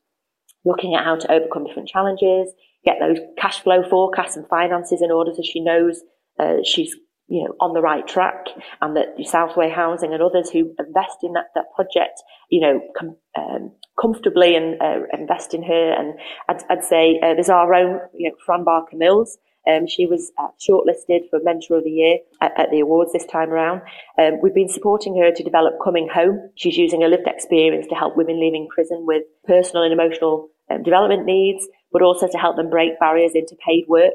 looking 0.63 0.95
at 0.95 1.03
how 1.03 1.15
to 1.15 1.31
overcome 1.31 1.65
different 1.65 1.89
challenges, 1.89 2.49
get 2.83 2.97
those 2.99 3.17
cash 3.37 3.61
flow 3.61 3.83
forecasts 3.87 4.37
and 4.37 4.47
finances 4.47 5.01
in 5.01 5.11
order 5.11 5.31
so 5.33 5.41
she 5.43 5.59
knows 5.59 6.01
uh, 6.39 6.57
she's 6.63 6.95
you 7.27 7.43
know, 7.43 7.55
on 7.59 7.73
the 7.73 7.81
right 7.81 8.07
track 8.07 8.45
and 8.81 8.95
that 8.95 9.15
Southway 9.25 9.69
Housing 9.69 10.13
and 10.13 10.21
others 10.21 10.49
who 10.49 10.73
invest 10.79 11.17
in 11.23 11.33
that, 11.33 11.47
that 11.55 11.65
project, 11.75 12.21
you 12.49 12.61
know, 12.61 12.79
com- 12.97 13.17
um, 13.37 13.71
comfortably 13.99 14.55
and 14.55 14.79
uh, 14.81 14.99
invest 15.11 15.53
in 15.53 15.63
her. 15.63 15.93
And 15.93 16.19
I'd, 16.49 16.63
I'd 16.69 16.83
say 16.83 17.19
uh, 17.23 17.33
there's 17.33 17.49
our 17.49 17.73
own, 17.73 17.99
you 18.13 18.29
know, 18.29 18.35
Fran 18.45 18.63
Barker 18.63 18.95
Mills. 18.95 19.37
Um, 19.67 19.87
she 19.87 20.05
was 20.05 20.31
uh, 20.37 20.49
shortlisted 20.61 21.29
for 21.31 21.39
Mentor 21.43 21.77
of 21.77 21.83
the 21.83 21.89
Year 21.89 22.17
at, 22.41 22.51
at 22.59 22.69
the 22.69 22.81
awards 22.81 23.13
this 23.13 23.25
time 23.25 23.49
around. 23.49 23.81
Um, 24.19 24.39
we've 24.41 24.53
been 24.53 24.69
supporting 24.69 25.19
her 25.19 25.31
to 25.31 25.43
develop 25.43 25.73
Coming 25.83 26.07
Home. 26.13 26.51
She's 26.55 26.77
using 26.77 27.01
her 27.01 27.07
lived 27.07 27.27
experience 27.27 27.87
to 27.89 27.95
help 27.95 28.15
women 28.15 28.39
leaving 28.39 28.67
prison 28.73 29.05
with 29.07 29.23
personal 29.47 29.81
and 29.81 29.91
emotional 29.91 30.49
um, 30.69 30.83
development 30.83 31.25
needs, 31.25 31.67
but 31.91 32.03
also 32.03 32.27
to 32.27 32.37
help 32.37 32.57
them 32.57 32.69
break 32.69 32.99
barriers 32.99 33.31
into 33.33 33.55
paid 33.65 33.85
work. 33.87 34.13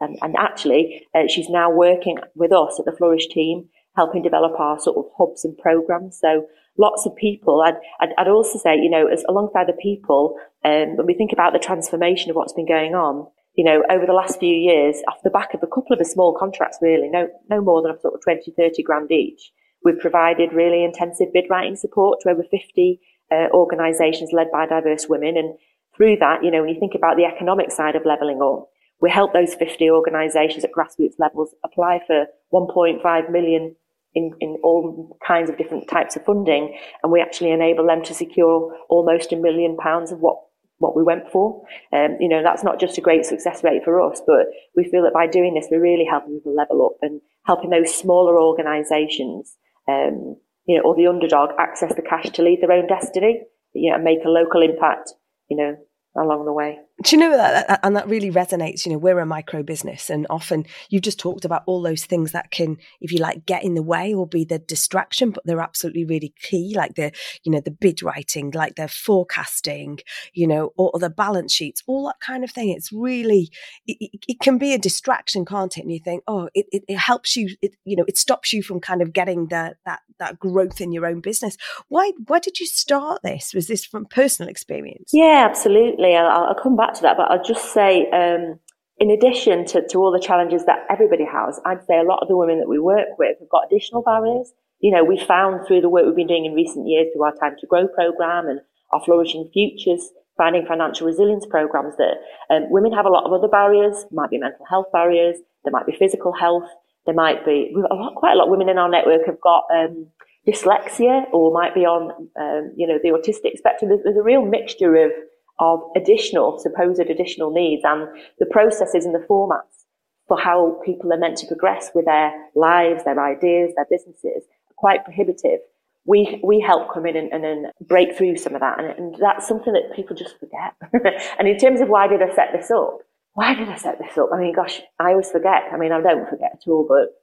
And, 0.00 0.18
and 0.22 0.34
actually, 0.36 1.06
uh, 1.14 1.28
she's 1.28 1.48
now 1.48 1.70
working 1.70 2.18
with 2.34 2.52
us 2.52 2.78
at 2.78 2.86
the 2.86 2.96
Flourish 2.96 3.28
team, 3.28 3.68
helping 3.96 4.22
develop 4.22 4.58
our 4.58 4.78
sort 4.80 4.96
of 4.96 5.04
hubs 5.18 5.44
and 5.44 5.56
programs. 5.58 6.18
So 6.20 6.46
lots 6.78 7.06
of 7.06 7.14
people. 7.16 7.62
I'd, 7.62 7.76
I'd, 8.00 8.10
I'd 8.18 8.28
also 8.28 8.58
say, 8.58 8.76
you 8.76 8.90
know, 8.90 9.06
as 9.06 9.24
alongside 9.28 9.68
the 9.68 9.80
people, 9.80 10.36
um, 10.64 10.96
when 10.96 11.06
we 11.06 11.14
think 11.14 11.32
about 11.32 11.52
the 11.52 11.58
transformation 11.58 12.30
of 12.30 12.36
what's 12.36 12.52
been 12.52 12.66
going 12.66 12.94
on, 12.94 13.26
you 13.54 13.64
know, 13.64 13.82
over 13.90 14.06
the 14.06 14.12
last 14.12 14.38
few 14.38 14.54
years, 14.54 14.96
off 15.08 15.22
the 15.22 15.30
back 15.30 15.54
of 15.54 15.62
a 15.62 15.66
couple 15.66 15.92
of 15.92 15.98
the 15.98 16.04
small 16.04 16.36
contracts, 16.38 16.78
really, 16.80 17.08
no, 17.08 17.28
no 17.48 17.60
more 17.60 17.82
than 17.82 17.90
a 17.90 18.00
sort 18.00 18.14
of 18.14 18.22
20, 18.22 18.52
30 18.56 18.82
grand 18.82 19.10
each, 19.10 19.52
we've 19.84 19.98
provided 19.98 20.52
really 20.52 20.84
intensive 20.84 21.32
bid 21.32 21.44
writing 21.50 21.76
support 21.76 22.20
to 22.20 22.30
over 22.30 22.42
50 22.42 23.00
uh, 23.32 23.48
organisations 23.52 24.30
led 24.32 24.50
by 24.52 24.66
diverse 24.66 25.08
women. 25.08 25.36
And 25.36 25.58
through 25.96 26.16
that, 26.20 26.44
you 26.44 26.50
know, 26.50 26.60
when 26.60 26.70
you 26.70 26.80
think 26.80 26.94
about 26.94 27.16
the 27.16 27.24
economic 27.24 27.70
side 27.70 27.96
of 27.96 28.06
levelling 28.06 28.40
up, 28.42 28.68
we 29.00 29.10
help 29.10 29.32
those 29.32 29.54
50 29.54 29.90
organisations 29.90 30.64
at 30.64 30.72
grassroots 30.72 31.18
levels 31.18 31.54
apply 31.64 32.00
for 32.06 32.26
1.5 32.52 33.30
million 33.30 33.74
in, 34.14 34.32
in 34.40 34.58
all 34.62 35.16
kinds 35.26 35.48
of 35.48 35.56
different 35.56 35.88
types 35.88 36.16
of 36.16 36.24
funding, 36.24 36.76
and 37.02 37.12
we 37.12 37.20
actually 37.20 37.52
enable 37.52 37.86
them 37.86 38.02
to 38.04 38.14
secure 38.14 38.76
almost 38.88 39.32
a 39.32 39.36
million 39.36 39.76
pounds 39.76 40.12
of 40.12 40.18
what 40.20 40.36
what 40.78 40.96
we 40.96 41.02
went 41.02 41.30
for. 41.30 41.62
Um, 41.92 42.16
you 42.20 42.28
know, 42.28 42.42
that's 42.42 42.64
not 42.64 42.80
just 42.80 42.96
a 42.96 43.02
great 43.02 43.26
success 43.26 43.62
rate 43.62 43.84
for 43.84 44.00
us, 44.00 44.20
but 44.26 44.46
we 44.74 44.84
feel 44.84 45.02
that 45.02 45.12
by 45.12 45.26
doing 45.26 45.54
this, 45.54 45.68
we're 45.70 45.80
really 45.80 46.06
helping 46.06 46.36
people 46.36 46.56
level 46.56 46.86
up 46.86 46.96
and 47.02 47.20
helping 47.44 47.68
those 47.68 47.94
smaller 47.94 48.40
organisations, 48.40 49.56
um, 49.86 50.36
you 50.66 50.76
know, 50.76 50.82
or 50.82 50.96
the 50.96 51.06
underdog 51.06 51.50
access 51.58 51.94
the 51.94 52.02
cash 52.02 52.30
to 52.30 52.42
lead 52.42 52.62
their 52.62 52.72
own 52.72 52.86
destiny, 52.86 53.42
you 53.74 53.90
know, 53.90 53.96
and 53.96 54.04
make 54.04 54.24
a 54.24 54.30
local 54.30 54.62
impact, 54.62 55.12
you 55.50 55.56
know, 55.56 55.76
along 56.16 56.46
the 56.46 56.52
way. 56.52 56.78
Do 57.02 57.16
you 57.16 57.20
know 57.20 57.36
that, 57.36 57.80
and 57.82 57.96
that 57.96 58.08
really 58.08 58.30
resonates? 58.30 58.84
You 58.84 58.92
know, 58.92 58.98
we're 58.98 59.18
a 59.18 59.26
micro 59.26 59.62
business, 59.62 60.10
and 60.10 60.26
often 60.28 60.66
you've 60.90 61.02
just 61.02 61.18
talked 61.18 61.44
about 61.44 61.62
all 61.66 61.80
those 61.80 62.04
things 62.04 62.32
that 62.32 62.50
can, 62.50 62.76
if 63.00 63.10
you 63.10 63.18
like, 63.18 63.46
get 63.46 63.64
in 63.64 63.74
the 63.74 63.82
way 63.82 64.12
or 64.12 64.26
be 64.26 64.44
the 64.44 64.58
distraction, 64.58 65.30
but 65.30 65.44
they're 65.46 65.60
absolutely 65.60 66.04
really 66.04 66.34
key, 66.42 66.74
like 66.76 66.96
the, 66.96 67.10
you 67.42 67.52
know, 67.52 67.60
the 67.60 67.70
bid 67.70 68.02
writing, 68.02 68.50
like 68.50 68.74
the 68.74 68.86
forecasting, 68.86 69.98
you 70.34 70.46
know, 70.46 70.72
or, 70.76 70.90
or 70.92 71.00
the 71.00 71.08
balance 71.08 71.54
sheets, 71.54 71.82
all 71.86 72.06
that 72.06 72.20
kind 72.20 72.44
of 72.44 72.50
thing. 72.50 72.68
It's 72.68 72.92
really, 72.92 73.50
it, 73.86 74.10
it, 74.28 74.40
can 74.40 74.58
be 74.58 74.74
a 74.74 74.78
distraction, 74.78 75.44
can't 75.44 75.76
it? 75.78 75.82
And 75.82 75.92
you 75.92 76.00
think, 76.00 76.22
oh, 76.26 76.50
it, 76.54 76.66
it, 76.70 76.84
it 76.86 76.98
helps 76.98 77.34
you, 77.34 77.56
it, 77.62 77.76
you 77.84 77.96
know, 77.96 78.04
it 78.08 78.18
stops 78.18 78.52
you 78.52 78.62
from 78.62 78.78
kind 78.78 79.00
of 79.00 79.12
getting 79.12 79.46
the, 79.46 79.74
that 79.86 80.00
that 80.20 80.38
growth 80.38 80.80
in 80.80 80.92
your 80.92 81.06
own 81.06 81.20
business. 81.20 81.56
Why 81.88 82.12
why 82.26 82.38
did 82.38 82.60
you 82.60 82.66
start 82.66 83.22
this? 83.22 83.52
Was 83.52 83.66
this 83.66 83.84
from 83.84 84.04
personal 84.04 84.48
experience? 84.48 85.10
Yeah, 85.12 85.46
absolutely. 85.48 86.14
I'll, 86.14 86.44
I'll 86.44 86.54
come 86.54 86.76
back 86.76 86.89
back 86.90 86.96
to 86.96 87.02
that, 87.02 87.16
but 87.16 87.30
I'll 87.30 87.42
just 87.42 87.72
say, 87.72 88.10
um, 88.10 88.58
in 88.98 89.10
addition 89.10 89.64
to, 89.66 89.86
to 89.88 89.98
all 89.98 90.12
the 90.12 90.20
challenges 90.20 90.64
that 90.66 90.84
everybody 90.90 91.24
has, 91.24 91.60
I'd 91.64 91.84
say 91.86 91.98
a 91.98 92.02
lot 92.02 92.20
of 92.20 92.28
the 92.28 92.36
women 92.36 92.58
that 92.58 92.68
we 92.68 92.78
work 92.78 93.18
with 93.18 93.38
have 93.38 93.48
got 93.48 93.66
additional 93.70 94.02
barriers. 94.02 94.52
You 94.80 94.90
know, 94.90 95.04
we 95.04 95.18
found 95.18 95.66
through 95.66 95.82
the 95.82 95.88
work 95.88 96.06
we've 96.06 96.16
been 96.16 96.26
doing 96.26 96.46
in 96.46 96.54
recent 96.54 96.88
years 96.88 97.08
through 97.12 97.24
our 97.24 97.34
Time 97.36 97.56
to 97.60 97.66
Grow 97.66 97.86
program 97.88 98.48
and 98.48 98.60
our 98.92 99.02
Flourishing 99.04 99.48
Futures, 99.52 100.10
finding 100.36 100.66
financial 100.66 101.06
resilience 101.06 101.46
programs 101.46 101.96
that 101.96 102.16
um, 102.50 102.70
women 102.70 102.92
have 102.92 103.06
a 103.06 103.10
lot 103.10 103.24
of 103.24 103.32
other 103.32 103.48
barriers, 103.48 104.04
might 104.10 104.30
be 104.30 104.38
mental 104.38 104.64
health 104.68 104.86
barriers, 104.92 105.36
there 105.64 105.72
might 105.72 105.86
be 105.86 105.96
physical 105.96 106.32
health, 106.32 106.68
there 107.06 107.14
might 107.14 107.44
be, 107.44 107.72
a 107.76 107.94
lot, 107.94 108.14
quite 108.16 108.32
a 108.32 108.36
lot 108.36 108.44
of 108.44 108.50
women 108.50 108.68
in 108.68 108.78
our 108.78 108.88
network 108.88 109.26
have 109.26 109.40
got 109.40 109.64
um, 109.74 110.06
dyslexia 110.48 111.24
or 111.32 111.52
might 111.52 111.74
be 111.74 111.82
on, 111.82 112.28
um, 112.40 112.72
you 112.76 112.86
know, 112.86 112.98
the 113.02 113.10
autistic 113.10 113.56
spectrum. 113.56 113.90
There's, 113.90 114.02
there's 114.02 114.16
a 114.16 114.22
real 114.22 114.44
mixture 114.44 114.96
of 114.96 115.12
of 115.60 115.80
additional, 115.94 116.58
supposed 116.58 117.00
additional 117.00 117.50
needs 117.50 117.82
and 117.84 118.08
the 118.38 118.46
processes 118.46 119.04
and 119.04 119.14
the 119.14 119.24
formats 119.28 119.84
for 120.26 120.38
how 120.40 120.80
people 120.84 121.12
are 121.12 121.18
meant 121.18 121.36
to 121.36 121.46
progress 121.46 121.90
with 121.94 122.06
their 122.06 122.32
lives, 122.54 123.04
their 123.04 123.22
ideas, 123.22 123.72
their 123.76 123.86
businesses 123.90 124.44
are 124.70 124.74
quite 124.76 125.04
prohibitive. 125.04 125.60
We, 126.06 126.40
we 126.42 126.60
help 126.60 126.92
come 126.92 127.04
in 127.04 127.16
and, 127.16 127.32
and, 127.32 127.44
and 127.44 127.66
break 127.80 128.16
through 128.16 128.36
some 128.36 128.54
of 128.54 128.60
that. 128.60 128.78
And, 128.78 128.98
and 128.98 129.16
that's 129.20 129.46
something 129.46 129.72
that 129.74 129.94
people 129.94 130.16
just 130.16 130.38
forget. 130.40 130.74
and 131.38 131.46
in 131.46 131.58
terms 131.58 131.80
of 131.80 131.88
why 131.88 132.08
did 132.08 132.22
I 132.22 132.34
set 132.34 132.52
this 132.52 132.70
up? 132.70 132.98
Why 133.34 133.54
did 133.54 133.68
I 133.68 133.76
set 133.76 133.98
this 133.98 134.16
up? 134.16 134.30
I 134.32 134.38
mean, 134.38 134.54
gosh, 134.54 134.80
I 134.98 135.10
always 135.10 135.30
forget. 135.30 135.64
I 135.72 135.76
mean, 135.76 135.92
I 135.92 136.00
don't 136.00 136.28
forget 136.28 136.52
at 136.54 136.68
all, 136.68 136.86
but 136.88 137.14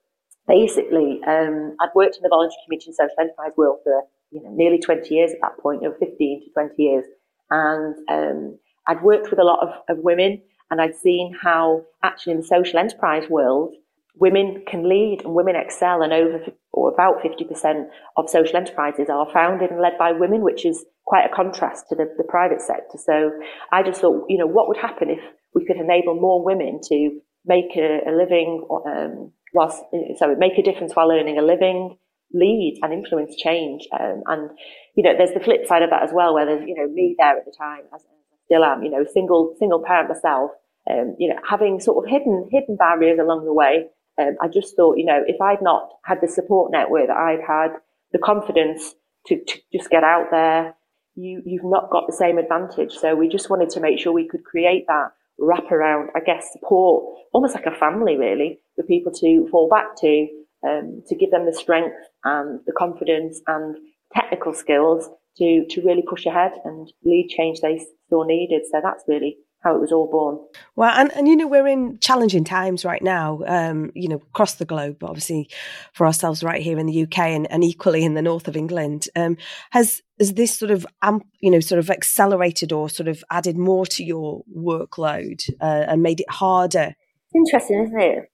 basically, 0.48 1.22
um, 1.28 1.76
I'd 1.80 1.96
worked 1.96 2.18
in 2.18 2.24
the 2.24 2.30
voluntary 2.30 2.60
community 2.66 2.88
and 2.90 2.96
social 2.96 3.16
enterprise 3.20 3.52
world 3.58 3.80
for, 3.84 4.04
you 4.32 4.44
know, 4.44 4.52
nearly 4.52 4.80
20 4.80 5.14
years 5.14 5.32
at 5.32 5.40
that 5.42 5.58
point, 5.60 5.82
you 5.82 5.90
know, 5.90 5.96
15 6.00 6.44
to 6.44 6.50
20 6.52 6.74
years. 6.82 7.06
And 7.50 7.96
um, 8.10 8.60
I'd 8.88 9.04
worked 9.04 9.30
with 9.30 9.40
a 9.40 9.44
lot 9.44 9.60
of, 9.62 9.70
of 9.90 10.04
women 10.04 10.42
and 10.70 10.82
I'd 10.82 10.96
seen 10.96 11.36
how 11.42 11.84
actually 12.04 12.34
in 12.34 12.40
the 12.40 12.48
social 12.48 12.80
enterprise 12.80 13.30
world, 13.30 13.74
women 14.16 14.64
can 14.68 14.88
lead 14.90 15.22
and 15.24 15.34
women 15.34 15.56
excel 15.56 16.02
and 16.02 16.12
over 16.12 16.40
or 16.74 16.92
about 16.92 17.22
50% 17.24 17.88
of 18.18 18.30
social 18.30 18.58
enterprises 18.58 19.08
are 19.10 19.28
founded 19.32 19.72
and 19.72 19.82
led 19.82 19.98
by 19.98 20.12
women, 20.12 20.42
which 20.42 20.66
is 20.66 20.86
quite 21.06 21.26
a 21.26 21.36
contrast 21.36 21.86
to 21.90 21.96
the, 21.96 22.06
the 22.18 22.24
private 22.24 22.62
sector. 22.62 22.98
So 22.98 23.32
I 23.72 23.84
just 23.84 24.02
thought, 24.02 24.26
you 24.28 24.38
know, 24.38 24.48
what 24.48 24.68
would 24.68 24.78
happen 24.78 25.10
if 25.10 25.20
we 25.54 25.66
could 25.66 25.78
enable 25.78 26.20
more 26.20 26.44
women 26.44 26.80
to 26.90 27.20
make 27.46 27.76
a, 27.78 28.02
a 28.08 28.12
living, 28.12 28.68
um, 28.86 29.32
whilst, 29.54 29.82
sorry, 30.18 30.36
make 30.36 30.58
a 30.58 30.64
difference 30.64 30.96
while 30.96 31.12
earning 31.12 31.40
a 31.40 31.42
living, 31.42 31.98
lead 32.34 32.80
and 32.82 32.94
influence 32.94 33.36
change. 33.36 33.88
Um, 33.98 34.24
and, 34.28 34.50
you 34.96 35.04
know, 35.04 35.14
there's 35.18 35.34
the 35.34 35.40
flip 35.40 35.66
side 35.66 35.84
of 35.84 35.90
that 35.90 36.04
as 36.04 36.12
well, 36.14 36.34
where 36.34 36.46
there's, 36.46 36.68
you 36.68 36.76
know, 36.76 36.88
me 36.88 37.16
there 37.18 37.38
at 37.38 37.46
the 37.46 37.54
time, 37.58 37.84
as 37.94 38.02
I 38.02 38.14
still 38.46 38.64
am, 38.64 38.84
you 38.84 38.92
know, 38.92 39.06
single, 39.14 39.56
single 39.60 39.84
parent 39.84 40.10
myself, 40.10 40.52
um, 40.90 41.16
you 41.18 41.30
know, 41.30 41.40
having 41.48 41.80
sort 41.80 42.04
of 42.04 42.10
hidden, 42.10 42.50
hidden 42.52 42.76
barriers 42.76 43.20
along 43.20 43.46
the 43.46 43.54
way. 43.54 43.88
Um, 44.20 44.36
I 44.42 44.48
just 44.48 44.76
thought, 44.76 44.98
you 44.98 45.06
know, 45.06 45.24
if 45.28 45.40
I'd 45.42 45.62
not 45.62 45.90
had 46.04 46.20
the 46.22 46.28
support 46.28 46.72
network 46.72 47.08
that 47.08 47.18
I'd 47.18 47.42
had, 47.48 47.78
the 48.12 48.20
confidence 48.20 48.96
to, 49.28 49.40
to 49.44 49.60
just 49.72 49.90
get 49.90 50.04
out 50.04 50.28
there, 50.32 50.76
you, 51.16 51.42
you've 51.46 51.64
not 51.64 51.90
got 51.90 52.08
the 52.08 52.14
same 52.14 52.38
advantage. 52.38 52.94
So 52.94 53.16
we 53.16 53.28
just 53.28 53.50
wanted 53.50 53.70
to 53.72 53.80
make 53.80 54.00
sure 54.00 54.14
we 54.14 54.28
could 54.28 54.44
create 54.44 54.86
that 54.88 55.12
wraparound, 55.40 56.08
I 56.16 56.20
guess, 56.20 56.50
support, 56.52 57.06
almost 57.32 57.54
like 57.54 57.66
a 57.66 57.76
family 57.76 58.18
really, 58.18 58.60
for 58.76 58.84
people 58.84 59.12
to 59.14 59.48
fall 59.52 59.70
back 59.70 59.96
to, 59.98 60.28
um, 60.66 61.04
to 61.08 61.16
give 61.16 61.32
them 61.32 61.46
the 61.46 61.54
strength 61.54 61.96
and 62.24 62.60
the 62.66 62.74
confidence 62.74 63.42
and 63.48 63.78
technical 64.14 64.54
skills 64.54 65.10
to, 65.38 65.66
to 65.70 65.82
really 65.82 66.04
push 66.08 66.26
ahead 66.26 66.54
and 66.66 66.92
lead 67.04 67.30
change 67.30 67.60
they 67.62 67.86
saw 68.10 68.24
needed. 68.24 68.64
So 68.72 68.80
that's 68.82 69.04
really 69.08 69.38
how 69.64 69.76
it 69.76 69.82
was 69.82 69.92
all 69.92 70.10
born. 70.10 70.40
Well, 70.76 70.94
and, 70.96 71.12
and 71.14 71.28
you 71.28 71.36
know, 71.36 71.48
we're 71.48 71.68
in 71.68 72.00
challenging 72.00 72.44
times 72.44 72.86
right 72.86 73.02
now, 73.02 73.42
um, 73.48 73.92
you 73.96 74.08
know, 74.08 74.18
across 74.18 74.56
the 74.56 74.66
globe, 74.66 74.98
but 75.00 75.10
obviously 75.10 75.50
for 75.94 76.06
ourselves 76.06 76.44
right 76.44 76.62
here 76.62 76.78
in 76.78 76.86
the 76.86 77.04
UK 77.04 77.20
and, 77.20 77.52
and 77.52 77.64
equally 77.64 78.04
in 78.04 78.14
the 78.14 78.22
north 78.22 78.48
of 78.48 78.56
England. 78.56 79.08
Um, 79.16 79.38
has, 79.72 80.02
has 80.20 80.34
this 80.34 80.58
sort 80.58 80.72
of, 80.72 80.86
amp, 81.02 81.26
you 81.40 81.50
know, 81.50 81.60
sort 81.60 81.80
of 81.80 81.90
accelerated 81.90 82.72
or 82.72 82.90
sort 82.90 83.08
of 83.08 83.24
added 83.32 83.58
more 83.58 83.86
to 83.88 84.04
your 84.04 84.44
workload 84.56 85.42
uh, 85.60 85.86
and 85.88 86.04
made 86.04 86.20
it 86.20 86.30
harder? 86.30 86.96
Interesting, 87.36 87.84
isn't 87.84 88.00
it? 88.00 88.32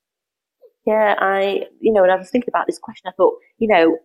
Yeah, 0.86 1.16
I, 1.18 1.66
you 1.80 1.94
know, 1.94 2.02
when 2.02 2.10
I 2.12 2.18
was 2.18 2.30
thinking 2.30 2.50
about 2.50 2.68
this 2.68 2.80
question, 2.80 3.08
I 3.08 3.12
thought, 3.16 3.36
you 3.58 3.68
know, 3.68 3.98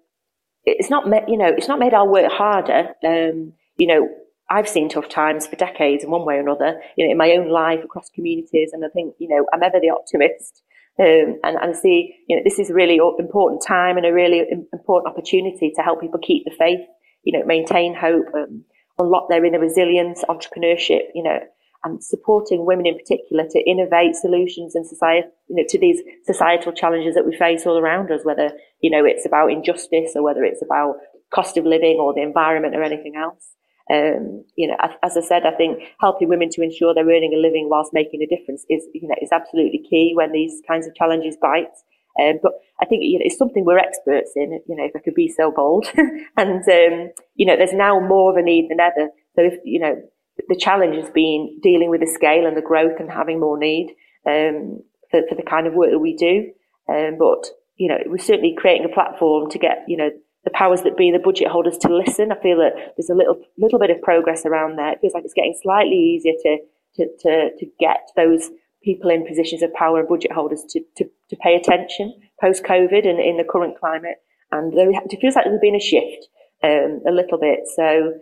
it's 0.64 0.90
not, 0.90 1.08
ma- 1.08 1.26
you 1.26 1.36
know, 1.36 1.48
it's 1.48 1.68
not 1.68 1.78
made 1.78 1.94
our 1.94 2.06
work 2.06 2.30
harder. 2.30 2.90
Um, 3.04 3.52
you 3.78 3.86
know, 3.86 4.08
I've 4.50 4.68
seen 4.68 4.88
tough 4.88 5.08
times 5.08 5.46
for 5.46 5.56
decades 5.56 6.04
in 6.04 6.10
one 6.10 6.24
way 6.24 6.36
or 6.36 6.40
another, 6.40 6.80
you 6.96 7.04
know, 7.04 7.10
in 7.12 7.18
my 7.18 7.32
own 7.32 7.48
life 7.50 7.82
across 7.84 8.10
communities. 8.10 8.70
And 8.72 8.84
I 8.84 8.88
think, 8.88 9.14
you 9.18 9.28
know, 9.28 9.44
I'm 9.52 9.62
ever 9.62 9.80
the 9.80 9.90
optimist. 9.90 10.62
Um, 11.00 11.38
and, 11.44 11.56
and 11.60 11.76
see, 11.76 12.14
you 12.28 12.36
know, 12.36 12.42
this 12.44 12.58
is 12.58 12.70
a 12.70 12.74
really 12.74 12.96
important 13.18 13.62
time 13.66 13.96
and 13.96 14.06
a 14.06 14.12
really 14.12 14.44
important 14.72 15.12
opportunity 15.12 15.72
to 15.74 15.82
help 15.82 16.00
people 16.00 16.18
keep 16.20 16.44
the 16.44 16.54
faith, 16.58 16.80
you 17.22 17.38
know, 17.38 17.44
maintain 17.44 17.94
hope, 17.94 18.26
um, 18.34 18.64
unlock 18.98 19.28
their 19.28 19.44
inner 19.44 19.60
resilience, 19.60 20.24
entrepreneurship, 20.28 21.02
you 21.14 21.22
know, 21.22 21.38
and 21.84 22.02
supporting 22.02 22.66
women 22.66 22.86
in 22.86 22.98
particular 22.98 23.44
to 23.50 23.70
innovate 23.70 24.16
solutions 24.16 24.74
and 24.74 24.86
society, 24.86 25.26
you 25.48 25.56
know, 25.56 25.64
to 25.68 25.78
these 25.78 26.00
societal 26.24 26.72
challenges 26.72 27.14
that 27.14 27.26
we 27.26 27.36
face 27.36 27.66
all 27.66 27.78
around 27.78 28.10
us, 28.10 28.20
whether, 28.24 28.50
you 28.80 28.90
know, 28.90 29.04
it's 29.04 29.26
about 29.26 29.52
injustice 29.52 30.12
or 30.16 30.22
whether 30.22 30.44
it's 30.44 30.62
about 30.62 30.96
cost 31.32 31.56
of 31.56 31.64
living 31.64 31.98
or 32.00 32.14
the 32.14 32.22
environment 32.22 32.74
or 32.74 32.82
anything 32.82 33.14
else. 33.16 33.54
Um, 33.90 34.44
you 34.56 34.68
know, 34.68 34.76
as 35.02 35.16
I 35.16 35.22
said, 35.22 35.46
I 35.46 35.56
think 35.56 35.78
helping 36.00 36.28
women 36.28 36.50
to 36.50 36.62
ensure 36.62 36.92
they're 36.92 37.04
earning 37.04 37.32
a 37.34 37.40
living 37.40 37.68
whilst 37.70 37.94
making 37.94 38.22
a 38.22 38.26
difference 38.26 38.66
is, 38.68 38.84
you 38.92 39.08
know, 39.08 39.14
is 39.22 39.32
absolutely 39.32 39.82
key 39.88 40.12
when 40.14 40.32
these 40.32 40.60
kinds 40.68 40.86
of 40.86 40.94
challenges 40.94 41.38
bite. 41.40 41.72
Um, 42.20 42.34
but 42.42 42.52
I 42.80 42.84
think 42.84 43.02
you 43.04 43.18
know 43.18 43.24
it's 43.24 43.38
something 43.38 43.64
we're 43.64 43.78
experts 43.78 44.32
in. 44.34 44.60
You 44.66 44.76
know, 44.76 44.84
if 44.84 44.92
I 44.96 44.98
could 44.98 45.14
be 45.14 45.28
so 45.28 45.52
bold, 45.54 45.86
and 46.36 46.68
um, 46.68 47.10
you 47.36 47.46
know, 47.46 47.56
there's 47.56 47.72
now 47.72 48.00
more 48.00 48.30
of 48.30 48.36
a 48.36 48.42
need 48.42 48.68
than 48.68 48.80
ever. 48.80 49.08
So 49.36 49.42
if 49.42 49.54
you 49.64 49.78
know, 49.78 50.02
the 50.48 50.56
challenge 50.56 50.96
has 50.96 51.10
been 51.10 51.58
dealing 51.62 51.90
with 51.90 52.00
the 52.00 52.06
scale 52.06 52.46
and 52.46 52.56
the 52.56 52.62
growth 52.62 52.98
and 52.98 53.10
having 53.10 53.40
more 53.40 53.58
need 53.58 53.94
um, 54.26 54.82
for, 55.10 55.20
for 55.28 55.34
the 55.34 55.42
kind 55.42 55.66
of 55.66 55.74
work 55.74 55.90
that 55.90 55.98
we 55.98 56.16
do. 56.16 56.50
Um, 56.88 57.18
but 57.18 57.46
you 57.76 57.88
know, 57.88 57.98
we're 58.06 58.18
certainly 58.18 58.54
creating 58.56 58.86
a 58.90 58.94
platform 58.94 59.50
to 59.50 59.58
get 59.58 59.84
you 59.86 59.96
know 59.96 60.10
the 60.44 60.50
powers 60.50 60.82
that 60.82 60.96
be, 60.96 61.10
the 61.10 61.18
budget 61.18 61.48
holders, 61.48 61.78
to 61.78 61.94
listen. 61.94 62.32
I 62.32 62.40
feel 62.40 62.58
that 62.58 62.94
there's 62.96 63.10
a 63.10 63.14
little 63.14 63.40
little 63.56 63.78
bit 63.78 63.90
of 63.90 64.02
progress 64.02 64.46
around 64.46 64.76
there. 64.76 64.92
It 64.92 65.00
feels 65.00 65.14
like 65.14 65.24
it's 65.24 65.34
getting 65.34 65.58
slightly 65.62 65.96
easier 65.96 66.34
to 66.42 66.58
to 66.96 67.06
to, 67.20 67.50
to 67.58 67.66
get 67.78 68.10
those 68.16 68.50
people 68.82 69.10
in 69.10 69.26
positions 69.26 69.62
of 69.62 69.72
power 69.74 70.00
and 70.00 70.08
budget 70.08 70.32
holders 70.32 70.64
to 70.70 70.80
to, 70.96 71.04
to 71.30 71.36
pay 71.36 71.54
attention 71.54 72.14
post 72.40 72.62
COVID 72.64 73.06
and 73.06 73.20
in 73.20 73.36
the 73.36 73.44
current 73.48 73.78
climate. 73.78 74.16
And 74.50 74.72
there, 74.72 74.90
it 74.90 75.20
feels 75.20 75.34
like 75.34 75.44
there's 75.44 75.60
been 75.60 75.74
a 75.74 75.80
shift 75.80 76.28
um, 76.62 77.02
a 77.06 77.12
little 77.12 77.38
bit. 77.38 77.60
So 77.74 78.14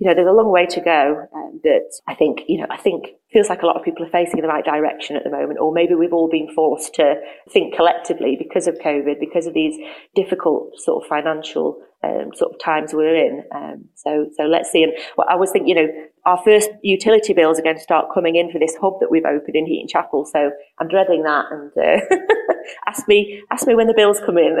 you 0.00 0.08
know, 0.08 0.14
there's 0.14 0.26
a 0.26 0.32
long 0.32 0.50
way 0.50 0.64
to 0.64 0.80
go. 0.80 1.28
Um, 1.34 1.60
but 1.62 1.92
I 2.08 2.14
think, 2.14 2.40
you 2.48 2.58
know, 2.58 2.66
I 2.70 2.78
think 2.78 3.08
feels 3.30 3.50
like 3.50 3.62
a 3.62 3.66
lot 3.66 3.76
of 3.76 3.84
people 3.84 4.04
are 4.04 4.10
facing 4.10 4.38
in 4.38 4.42
the 4.42 4.48
right 4.48 4.64
direction 4.64 5.14
at 5.14 5.24
the 5.24 5.30
moment, 5.30 5.58
or 5.60 5.72
maybe 5.72 5.94
we've 5.94 6.14
all 6.14 6.28
been 6.28 6.48
forced 6.54 6.94
to 6.94 7.20
think 7.50 7.74
collectively 7.74 8.34
because 8.38 8.66
of 8.66 8.76
COVID, 8.76 9.20
because 9.20 9.46
of 9.46 9.52
these 9.52 9.76
difficult 10.14 10.72
sort 10.80 11.04
of 11.04 11.08
financial 11.08 11.82
um, 12.02 12.30
sort 12.34 12.54
of 12.54 12.58
times 12.58 12.94
we're 12.94 13.14
in. 13.14 13.44
Um, 13.54 13.84
so, 13.94 14.26
so 14.34 14.44
let's 14.44 14.70
see. 14.72 14.82
And 14.82 14.92
I 15.28 15.36
was 15.36 15.50
thinking, 15.50 15.68
you 15.68 15.74
know, 15.74 15.88
our 16.26 16.40
first 16.44 16.68
utility 16.82 17.32
bills 17.32 17.58
are 17.58 17.62
going 17.62 17.76
to 17.76 17.82
start 17.82 18.06
coming 18.12 18.36
in 18.36 18.50
for 18.50 18.58
this 18.58 18.74
hub 18.80 18.94
that 19.00 19.10
we've 19.10 19.24
opened 19.24 19.56
in 19.56 19.66
Heaton 19.66 19.88
Chapel. 19.88 20.26
So 20.26 20.50
I'm 20.78 20.88
dreading 20.88 21.22
that. 21.22 21.46
And 21.50 21.72
uh, 21.76 22.16
ask 22.86 23.08
me, 23.08 23.42
ask 23.50 23.66
me 23.66 23.74
when 23.74 23.86
the 23.86 23.94
bills 23.94 24.20
come 24.24 24.36
in. 24.36 24.58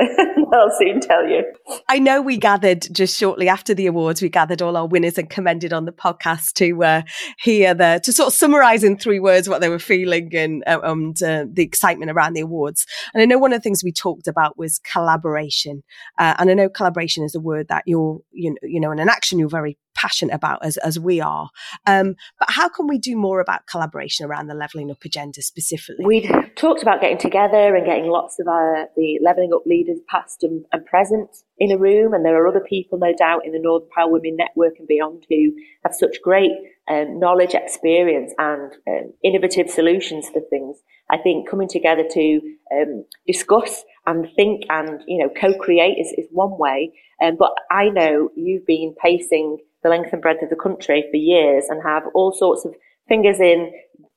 I'll 0.52 0.74
soon 0.78 1.00
tell 1.00 1.26
you. 1.26 1.44
I 1.88 1.98
know 1.98 2.22
we 2.22 2.36
gathered 2.36 2.86
just 2.92 3.16
shortly 3.16 3.48
after 3.48 3.74
the 3.74 3.86
awards. 3.86 4.22
We 4.22 4.28
gathered 4.28 4.62
all 4.62 4.76
our 4.76 4.86
winners 4.86 5.18
and 5.18 5.28
commended 5.28 5.72
on 5.72 5.84
the 5.84 5.92
podcast 5.92 6.54
to 6.54 6.82
uh, 6.82 7.02
hear 7.38 7.74
the 7.74 8.00
to 8.04 8.12
sort 8.12 8.28
of 8.28 8.34
summarise 8.34 8.82
in 8.82 8.96
three 8.96 9.20
words 9.20 9.48
what 9.48 9.60
they 9.60 9.68
were 9.68 9.78
feeling 9.78 10.34
and 10.34 10.64
uh, 10.66 10.80
and 10.82 11.22
uh, 11.22 11.44
the 11.50 11.62
excitement 11.62 12.10
around 12.10 12.32
the 12.32 12.40
awards. 12.40 12.86
And 13.12 13.22
I 13.22 13.26
know 13.26 13.38
one 13.38 13.52
of 13.52 13.58
the 13.58 13.62
things 13.62 13.84
we 13.84 13.92
talked 13.92 14.26
about 14.26 14.56
was 14.56 14.80
collaboration. 14.80 15.82
Uh, 16.18 16.34
and 16.38 16.50
I 16.50 16.54
know 16.54 16.68
collaboration 16.68 17.24
is 17.24 17.34
a 17.34 17.40
word 17.40 17.68
that 17.68 17.84
you're 17.86 18.20
you 18.32 18.50
know, 18.50 18.56
you 18.62 18.80
know 18.80 18.90
and 18.90 19.00
an 19.00 19.08
action 19.08 19.38
you're 19.38 19.48
very 19.48 19.78
passionate 20.00 20.34
about 20.34 20.64
as, 20.64 20.76
as 20.78 20.98
we 20.98 21.20
are. 21.20 21.50
Um, 21.86 22.14
but 22.38 22.50
how 22.50 22.68
can 22.68 22.86
we 22.86 22.98
do 22.98 23.16
more 23.16 23.40
about 23.40 23.66
collaboration 23.66 24.26
around 24.26 24.46
the 24.46 24.54
levelling 24.54 24.90
up 24.90 25.04
agenda 25.04 25.42
specifically? 25.42 26.04
We 26.06 26.30
talked 26.56 26.82
about 26.82 27.00
getting 27.00 27.18
together 27.18 27.76
and 27.76 27.84
getting 27.84 28.08
lots 28.08 28.38
of 28.40 28.46
our, 28.48 28.86
the 28.96 29.18
levelling 29.22 29.52
up 29.54 29.62
leaders 29.66 29.98
past 30.08 30.42
and, 30.42 30.64
and 30.72 30.84
present 30.86 31.30
in 31.58 31.70
a 31.70 31.78
room. 31.78 32.14
And 32.14 32.24
there 32.24 32.36
are 32.40 32.48
other 32.48 32.64
people, 32.68 32.98
no 32.98 33.12
doubt, 33.18 33.44
in 33.44 33.52
the 33.52 33.58
Northern 33.58 33.88
Power 33.94 34.10
Women 34.10 34.36
Network 34.36 34.74
and 34.78 34.88
beyond 34.88 35.26
who 35.28 35.52
have 35.84 35.94
such 35.94 36.22
great 36.22 36.52
um, 36.88 37.20
knowledge, 37.20 37.54
experience 37.54 38.32
and 38.38 38.72
um, 38.88 39.12
innovative 39.22 39.68
solutions 39.70 40.28
for 40.28 40.40
things. 40.50 40.78
I 41.10 41.18
think 41.18 41.48
coming 41.48 41.68
together 41.68 42.04
to 42.10 42.40
um, 42.72 43.04
discuss 43.26 43.84
and 44.06 44.26
think 44.36 44.62
and, 44.70 45.02
you 45.06 45.18
know, 45.18 45.30
co-create 45.40 45.98
is, 45.98 46.14
is 46.16 46.26
one 46.30 46.58
way. 46.58 46.92
Um, 47.22 47.36
but 47.38 47.52
I 47.70 47.90
know 47.90 48.30
you've 48.34 48.66
been 48.66 48.94
pacing 49.02 49.58
the 49.82 49.88
length 49.88 50.12
and 50.12 50.22
breadth 50.22 50.42
of 50.42 50.50
the 50.50 50.56
country 50.56 51.04
for 51.10 51.16
years 51.16 51.64
and 51.68 51.82
have 51.82 52.04
all 52.14 52.32
sorts 52.32 52.64
of 52.64 52.74
fingers 53.08 53.40
in 53.40 53.72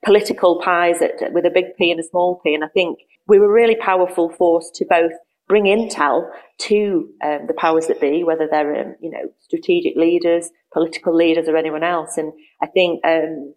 political 0.05 0.61
pies 0.61 1.01
at, 1.01 1.33
with 1.33 1.45
a 1.45 1.49
big 1.49 1.75
P 1.77 1.91
and 1.91 1.99
a 1.99 2.03
small 2.03 2.39
p. 2.43 2.53
And 2.53 2.63
I 2.63 2.67
think 2.67 2.99
we 3.27 3.39
were 3.39 3.45
a 3.45 3.61
really 3.61 3.75
powerful 3.75 4.29
force 4.29 4.69
to 4.75 4.85
both 4.85 5.13
bring 5.47 5.65
intel 5.65 6.29
to 6.57 7.09
um, 7.23 7.47
the 7.47 7.53
powers 7.53 7.87
that 7.87 7.99
be, 7.99 8.23
whether 8.23 8.47
they're 8.49 8.75
um, 8.75 8.95
you 9.01 9.09
know 9.09 9.31
strategic 9.39 9.95
leaders, 9.95 10.49
political 10.73 11.15
leaders, 11.15 11.47
or 11.47 11.57
anyone 11.57 11.83
else. 11.83 12.17
And 12.17 12.33
I 12.61 12.67
think 12.67 13.05
um, 13.05 13.53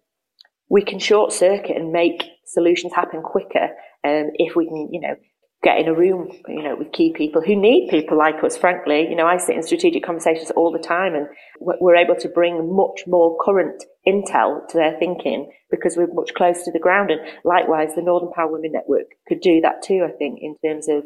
we 0.69 0.83
can 0.83 0.99
short 0.99 1.31
circuit 1.31 1.77
and 1.77 1.91
make 1.91 2.23
solutions 2.45 2.93
happen 2.93 3.21
quicker 3.21 3.69
um, 4.03 4.31
if 4.35 4.55
we 4.55 4.67
can, 4.67 4.89
you 4.91 5.01
know, 5.01 5.15
get 5.63 5.79
in 5.79 5.87
a 5.87 5.93
room, 5.93 6.29
you 6.47 6.61
know, 6.61 6.75
with 6.75 6.91
key 6.91 7.13
people 7.15 7.41
who 7.41 7.55
need 7.55 7.89
people 7.89 8.17
like 8.17 8.43
us, 8.43 8.55
frankly. 8.55 9.07
You 9.09 9.15
know, 9.15 9.25
I 9.25 9.37
sit 9.37 9.55
in 9.55 9.63
strategic 9.63 10.03
conversations 10.03 10.51
all 10.51 10.71
the 10.71 10.79
time 10.79 11.15
and 11.15 11.27
we're 11.59 11.95
able 11.95 12.15
to 12.15 12.29
bring 12.29 12.75
much 12.75 13.05
more 13.07 13.37
current 13.43 13.83
intel 14.07 14.67
to 14.69 14.77
their 14.77 14.97
thinking 14.99 15.51
because 15.71 15.97
we're 15.97 16.13
much 16.13 16.33
closer 16.35 16.63
to 16.65 16.71
the 16.71 16.79
ground. 16.79 17.09
And 17.09 17.21
likewise, 17.43 17.95
the 17.95 18.03
Northern 18.03 18.31
Power 18.31 18.51
Women 18.51 18.71
Network 18.71 19.07
could 19.27 19.41
do 19.41 19.59
that 19.61 19.81
too, 19.81 20.05
I 20.07 20.15
think, 20.15 20.39
in 20.41 20.55
terms 20.63 20.87
of 20.87 21.03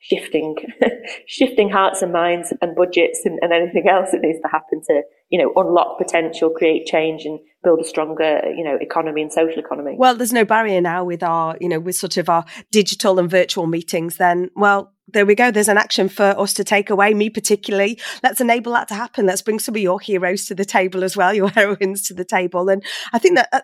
shifting, 0.00 0.56
shifting 1.26 1.70
hearts 1.70 2.02
and 2.02 2.12
minds 2.12 2.52
and 2.60 2.74
budgets 2.74 3.20
and, 3.24 3.38
and 3.42 3.52
anything 3.52 3.88
else 3.88 4.10
that 4.12 4.22
needs 4.22 4.40
to 4.40 4.48
happen 4.48 4.80
to, 4.88 5.02
you 5.28 5.38
know, 5.38 5.52
unlock 5.56 5.98
potential, 5.98 6.50
create 6.50 6.86
change 6.86 7.24
and 7.24 7.38
build 7.62 7.80
a 7.80 7.84
stronger, 7.84 8.40
you 8.56 8.64
know, 8.64 8.78
economy 8.80 9.22
and 9.22 9.32
social 9.32 9.58
economy. 9.58 9.94
Well, 9.98 10.16
there's 10.16 10.32
no 10.32 10.44
barrier 10.44 10.80
now 10.80 11.04
with 11.04 11.22
our, 11.22 11.56
you 11.60 11.68
know, 11.68 11.78
with 11.78 11.96
sort 11.96 12.16
of 12.16 12.28
our 12.28 12.44
digital 12.72 13.18
and 13.18 13.30
virtual 13.30 13.66
meetings. 13.66 14.16
Then, 14.16 14.50
well, 14.56 14.94
there 15.12 15.26
we 15.26 15.34
go. 15.34 15.50
There's 15.50 15.68
an 15.68 15.78
action 15.78 16.08
for 16.08 16.38
us 16.38 16.54
to 16.54 16.64
take 16.64 16.88
away, 16.88 17.12
me 17.14 17.28
particularly. 17.28 18.00
Let's 18.22 18.40
enable 18.40 18.72
that 18.72 18.88
to 18.88 18.94
happen. 18.94 19.26
Let's 19.26 19.42
bring 19.42 19.58
some 19.58 19.74
of 19.74 19.80
your 19.80 20.00
heroes 20.00 20.46
to 20.46 20.54
the 20.54 20.64
table 20.64 21.04
as 21.04 21.16
well, 21.16 21.34
your 21.34 21.48
heroines 21.54 22.02
to 22.08 22.14
the 22.14 22.24
table. 22.24 22.68
And 22.68 22.82
I 23.12 23.18
think 23.18 23.36
that 23.36 23.48
uh, 23.52 23.60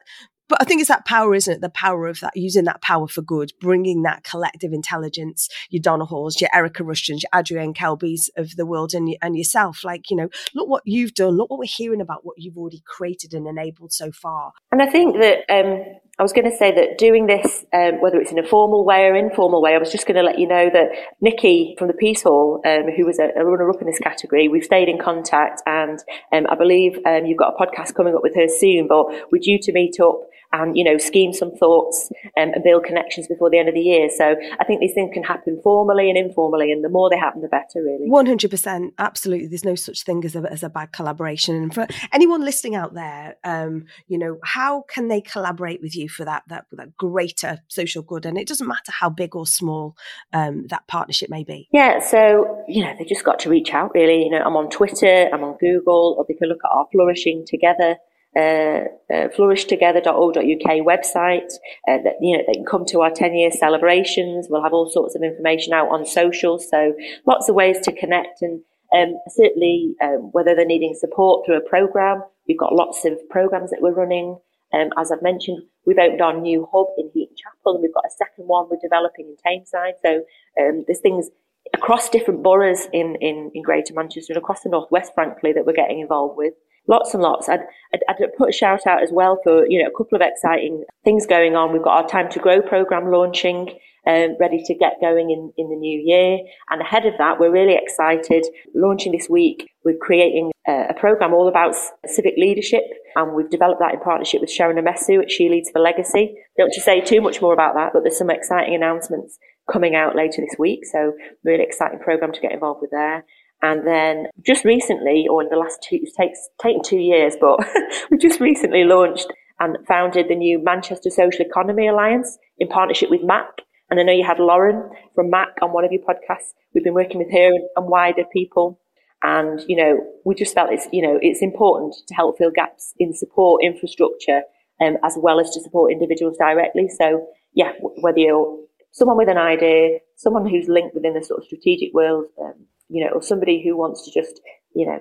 but 0.49 0.61
I 0.61 0.65
think 0.65 0.81
it's 0.81 0.89
that 0.89 1.05
power, 1.05 1.35
isn't 1.35 1.55
it? 1.55 1.61
The 1.61 1.71
power 1.71 2.07
of 2.07 2.21
that, 2.21 2.37
using 2.37 2.65
that 2.65 2.83
power 2.83 3.09
for 3.09 3.23
good, 3.23 3.53
bringing 3.61 4.03
that 4.03 4.25
collective 4.25 4.73
intelligence, 4.73 5.49
your 5.71 5.83
Donna 5.83 6.05
Halls, 6.05 6.41
your 6.41 6.51
Erica 6.55 6.83
Rushtons, 6.83 7.23
your 7.23 7.31
Adrienne 7.35 7.75
Kelbies 7.75 8.29
of 8.37 8.57
the 8.57 8.67
world 8.67 8.95
and, 8.95 9.17
and 9.23 9.37
yourself. 9.37 9.85
Like, 9.85 10.11
you 10.11 10.17
know, 10.17 10.29
look 10.55 10.69
what 10.69 10.83
you've 10.85 11.15
done. 11.15 11.37
Look 11.37 11.51
what 11.51 11.59
we're 11.59 11.67
hearing 11.67 12.01
about 12.01 12.25
what 12.25 12.37
you've 12.39 12.57
already 12.57 12.83
created 12.87 13.35
and 13.35 13.47
enabled 13.47 13.93
so 13.93 14.13
far. 14.13 14.53
And 14.71 14.83
I 14.83 14.87
think 14.87 15.17
that, 15.19 15.39
um, 15.49 15.85
I 16.19 16.23
was 16.23 16.33
going 16.33 16.51
to 16.51 16.57
say 16.57 16.75
that 16.75 16.97
doing 16.97 17.27
this, 17.27 17.67
um, 17.75 18.01
whether 18.01 18.19
it's 18.19 18.33
in 18.33 18.39
a 18.39 18.47
formal 18.47 18.87
way 18.87 19.05
or 19.05 19.15
informal 19.15 19.61
way, 19.61 19.75
I 19.75 19.79
was 19.79 19.93
just 19.93 20.07
going 20.07 20.17
to 20.17 20.23
let 20.23 20.39
you 20.39 20.49
know 20.49 20.71
that 20.73 20.89
Nikki 21.21 21.75
from 21.79 21.89
the 21.89 21.95
Piece 21.95 22.23
Hall, 22.23 22.63
um, 22.65 22.85
who 22.97 23.05
was 23.05 23.19
a, 23.19 23.29
a 23.39 23.45
runner-up 23.45 23.83
in 23.83 23.87
this 23.87 23.99
category, 23.99 24.49
we've 24.49 24.65
stayed 24.65 24.89
in 24.89 24.99
contact, 24.99 25.61
and 25.67 25.99
um, 26.33 26.47
I 26.49 26.55
believe 26.55 26.99
um, 27.05 27.27
you've 27.27 27.37
got 27.37 27.53
a 27.53 27.63
podcast 27.63 27.95
coming 27.95 28.15
up 28.15 28.23
with 28.23 28.35
her 28.35 28.49
soon. 28.49 28.89
But 28.89 29.09
we're 29.31 29.43
due 29.43 29.59
to 29.59 29.73
meet 29.73 30.01
up 30.01 30.21
and 30.53 30.77
you 30.77 30.85
know 30.85 30.99
scheme 30.99 31.33
some 31.33 31.53
thoughts 31.53 32.11
um, 32.37 32.53
and 32.55 32.65
build 32.65 32.85
connections 32.85 33.27
before 33.27 33.51
the 33.51 33.59
end 33.59 33.69
of 33.69 33.75
the 33.75 33.81
year. 33.81 34.09
So 34.11 34.37
I 34.61 34.65
think 34.65 34.81
these 34.81 34.95
things 34.95 35.11
can 35.13 35.23
happen 35.23 35.61
formally 35.63 36.09
and 36.09 36.19
informally, 36.19 36.73
and 36.73 36.85
the 36.85 36.89
more 36.89 37.11
they 37.11 37.19
happen, 37.19 37.43
the 37.43 37.49
better. 37.49 37.83
Really, 37.83 38.09
one 38.09 38.27
hundred 38.27 38.51
percent, 38.51 38.95
absolutely. 38.99 39.49
There's 39.49 39.65
no 39.65 39.75
such 39.75 40.05
thing 40.05 40.25
as 40.25 40.37
a, 40.37 40.41
as 40.51 40.63
a 40.63 40.69
bad 40.69 40.93
collaboration. 40.93 41.57
And 41.57 41.75
for 41.75 41.87
anyone 42.13 42.45
listening 42.45 42.75
out 42.75 42.95
there, 42.95 43.37
um, 43.45 43.87
you 44.09 44.19
know, 44.19 44.39
how 44.45 44.83
can 44.89 45.09
they 45.09 45.21
collaborate 45.21 45.81
with 45.83 45.97
you 45.97 46.09
for 46.09 46.25
that 46.25 46.45
that 46.49 46.67
that 46.73 46.97
greater 46.97 47.61
social 47.69 48.03
good? 48.03 48.27
And 48.27 48.39
it 48.39 48.49
doesn't 48.49 48.67
matter 48.67 48.93
how 48.93 49.11
big 49.11 49.35
or 49.37 49.47
small 49.47 49.97
um, 50.33 50.67
that 50.69 50.87
partnership 50.89 51.31
may 51.31 51.45
be. 51.45 51.69
Yeah, 51.73 52.01
so 52.01 52.65
you 52.69 52.85
know 52.85 52.95
they 52.99 53.05
just 53.05 53.25
got 53.25 53.39
to 53.41 53.51
reach 53.51 53.73
out. 53.73 53.93
Really, 53.95 54.25
you 54.25 54.31
know, 54.31 54.43
I'm 54.45 54.57
on 54.57 54.71
Twitter, 54.71 55.29
I'm 55.33 55.45
on 55.45 55.57
Google, 55.59 56.17
or 56.19 56.25
they 56.27 56.35
can 56.35 56.49
look 56.49 56.61
at 56.65 56.71
our 56.71 56.87
flourishing 56.93 57.45
together 57.47 57.97
uh, 58.37 58.85
uh, 59.11 59.29
flourishtogether.org.uk 59.29 60.71
website. 60.85 61.53
Uh, 61.89 61.99
that, 62.05 62.17
you 62.21 62.37
know, 62.37 62.45
they 62.47 62.53
can 62.53 62.67
come 62.67 62.85
to 62.87 63.01
our 63.01 63.11
10 63.11 63.35
year 63.35 63.51
celebrations. 63.51 64.47
We'll 64.51 64.63
have 64.63 64.75
all 64.75 64.91
sorts 64.91 65.17
of 65.17 65.23
information 65.23 65.73
out 65.73 65.89
on 65.89 66.05
social. 66.05 66.59
So 66.59 66.95
lots 67.27 67.49
of 67.49 67.55
ways 67.55 67.79
to 67.85 67.93
connect 67.93 68.43
and 68.43 68.61
um, 68.95 69.19
certainly 69.29 69.95
um, 70.03 70.31
whether 70.33 70.55
they're 70.55 70.67
needing 70.67 70.95
support 70.95 71.47
through 71.47 71.57
a 71.57 71.69
program. 71.69 72.23
We've 72.47 72.59
got 72.59 72.75
lots 72.75 73.05
of 73.05 73.19
programs 73.31 73.71
that 73.71 73.81
we're 73.81 73.95
running. 73.95 74.39
Um, 74.73 74.91
as 74.99 75.11
I've 75.11 75.23
mentioned, 75.23 75.63
we've 75.87 75.99
opened 75.99 76.21
our 76.21 76.39
new 76.39 76.69
hub 76.73 76.89
in 76.99 77.11
Heaton 77.15 77.37
Chapel 77.37 77.75
and 77.75 77.83
we've 77.83 77.95
got 77.95 78.05
a 78.07 78.11
second 78.11 78.45
one 78.45 78.67
we're 78.71 78.79
developing 78.83 79.27
in 79.27 79.37
Tameside. 79.37 79.95
So 80.05 80.25
um, 80.61 80.85
there's 80.87 81.01
things 81.01 81.31
across 81.75 82.11
different 82.11 82.43
boroughs 82.43 82.87
in, 82.93 83.17
in, 83.21 83.51
in 83.55 83.63
Greater 83.63 83.95
Manchester 83.95 84.33
and 84.33 84.39
across 84.39 84.63
the 84.63 84.69
Northwest, 84.69 85.13
frankly, 85.15 85.53
that 85.53 85.67
we're 85.67 85.73
getting 85.73 86.01
involved 86.01 86.37
with 86.37 86.55
lots 86.89 87.15
and 87.15 87.23
lots. 87.23 87.49
I'd, 87.49 87.61
I'd, 87.93 88.01
I'd, 88.09 88.33
put 88.37 88.49
a 88.49 88.53
shout 88.53 88.87
out 88.87 89.03
as 89.03 89.11
well 89.13 89.39
for, 89.43 89.67
you 89.69 89.83
know, 89.83 89.89
a 89.89 89.97
couple 89.97 90.17
of 90.17 90.23
exciting 90.23 90.85
things 91.05 91.27
going 91.27 91.57
on. 91.57 91.73
We've 91.73 91.83
got 91.83 92.03
our 92.03 92.09
Time 92.09 92.31
to 92.31 92.39
Grow 92.39 92.61
program 92.63 93.11
launching, 93.11 93.71
um, 94.07 94.37
ready 94.39 94.63
to 94.65 94.75
get 94.75 95.01
going 95.01 95.31
in, 95.31 95.53
in 95.57 95.69
the 95.69 95.77
new 95.77 96.01
year. 96.05 96.39
And 96.71 96.81
ahead 96.81 97.07
of 97.07 97.15
that, 97.19 97.41
we're 97.41 97.51
really 97.51 97.77
excited. 97.77 98.47
Launching 98.75 99.13
this 99.13 99.29
week, 99.29 99.71
we're 99.85 99.99
creating 100.01 100.53
a, 100.67 100.87
a 100.91 100.95
program 100.95 101.35
all 101.35 101.49
about 101.49 101.75
civic 102.07 102.35
leadership. 102.37 102.85
And 103.17 103.35
we've 103.35 103.51
developed 103.51 103.81
that 103.81 103.95
in 103.95 104.01
partnership 104.01 104.41
with 104.41 104.51
Sharon 104.51 104.77
Amesu 104.77 105.23
at 105.23 105.31
She 105.31 105.49
Leads 105.49 105.71
for 105.71 105.81
Legacy. 105.81 106.37
Don't 106.59 106.73
to 106.73 106.81
say 106.81 107.01
too 107.01 107.21
much 107.21 107.41
more 107.41 107.53
about 107.53 107.75
that, 107.75 107.93
but 107.93 108.03
there's 108.03 108.19
some 108.19 108.31
exciting 108.31 108.75
announcements 108.75 109.39
coming 109.71 109.95
out 109.97 110.15
later 110.15 110.43
this 110.43 110.59
week. 110.59 110.85
So 110.85 111.15
really 111.43 111.65
exciting 111.65 111.99
program 111.99 112.33
to 112.33 112.41
get 112.41 112.53
involved 112.53 112.81
with 112.83 112.91
there. 112.91 113.25
And 113.63 113.87
then 113.87 114.27
just 114.45 114.65
recently, 114.65 115.27
or 115.31 115.43
in 115.43 115.49
the 115.49 115.57
last 115.57 115.85
two, 115.89 115.99
takes 116.17 116.39
taken 116.61 116.83
two 116.83 116.99
years, 116.99 117.35
but 117.41 117.59
we 118.11 118.19
just 118.19 118.41
recently 118.41 118.85
launched 118.85 119.27
and 119.59 119.79
founded 119.87 120.29
the 120.29 120.35
new 120.35 120.63
Manchester 120.63 121.11
Social 121.11 121.45
Economy 121.45 121.89
Alliance 121.89 122.39
in 122.59 122.69
partnership 122.69 123.11
with 123.11 123.23
MAC. 123.23 123.47
And 123.91 123.99
I 123.99 124.03
know 124.03 124.13
you 124.13 124.27
had 124.27 124.39
Lauren 124.39 124.91
from 125.15 125.31
MAC 125.31 125.49
on 125.63 125.73
one 125.73 125.85
of 125.85 125.93
your 125.93 126.03
podcasts. 126.03 126.53
We've 126.75 126.85
been 126.85 126.95
working 126.95 127.19
with 127.19 127.33
her 127.33 127.51
and 127.77 127.89
wider 127.89 128.25
people. 128.33 128.79
And, 129.23 129.61
you 129.67 129.77
know, 129.77 129.99
we 130.25 130.35
just 130.35 130.55
felt 130.55 130.73
it's, 130.73 130.87
you 130.93 131.01
know, 131.01 131.19
it's 131.23 131.41
important 131.41 131.95
to 132.09 132.15
help 132.15 132.37
fill 132.37 132.51
gaps 132.51 132.93
in 132.99 133.15
support 133.15 133.65
infrastructure, 133.65 134.43
um, 134.81 134.99
as 135.03 135.15
well 135.17 135.41
as 135.41 135.51
to 135.53 135.61
support 135.63 135.93
individuals 135.93 136.37
directly. 136.39 136.89
So 136.89 137.27
yeah, 137.55 137.73
whether 137.81 138.19
you're 138.19 138.59
someone 138.93 139.17
with 139.17 139.29
an 139.29 139.39
idea, 139.39 139.99
someone 140.17 140.49
who's 140.49 140.69
linked 140.69 140.95
within 140.95 141.15
the 141.15 141.25
sort 141.25 141.41
of 141.41 141.45
strategic 141.45 141.93
world, 141.93 142.27
um, 142.41 142.67
you 142.89 143.05
know, 143.05 143.13
or 143.13 143.23
somebody 143.23 143.63
who 143.63 143.77
wants 143.77 144.05
to 144.05 144.11
just, 144.11 144.41
you 144.75 144.87
know, 144.87 145.01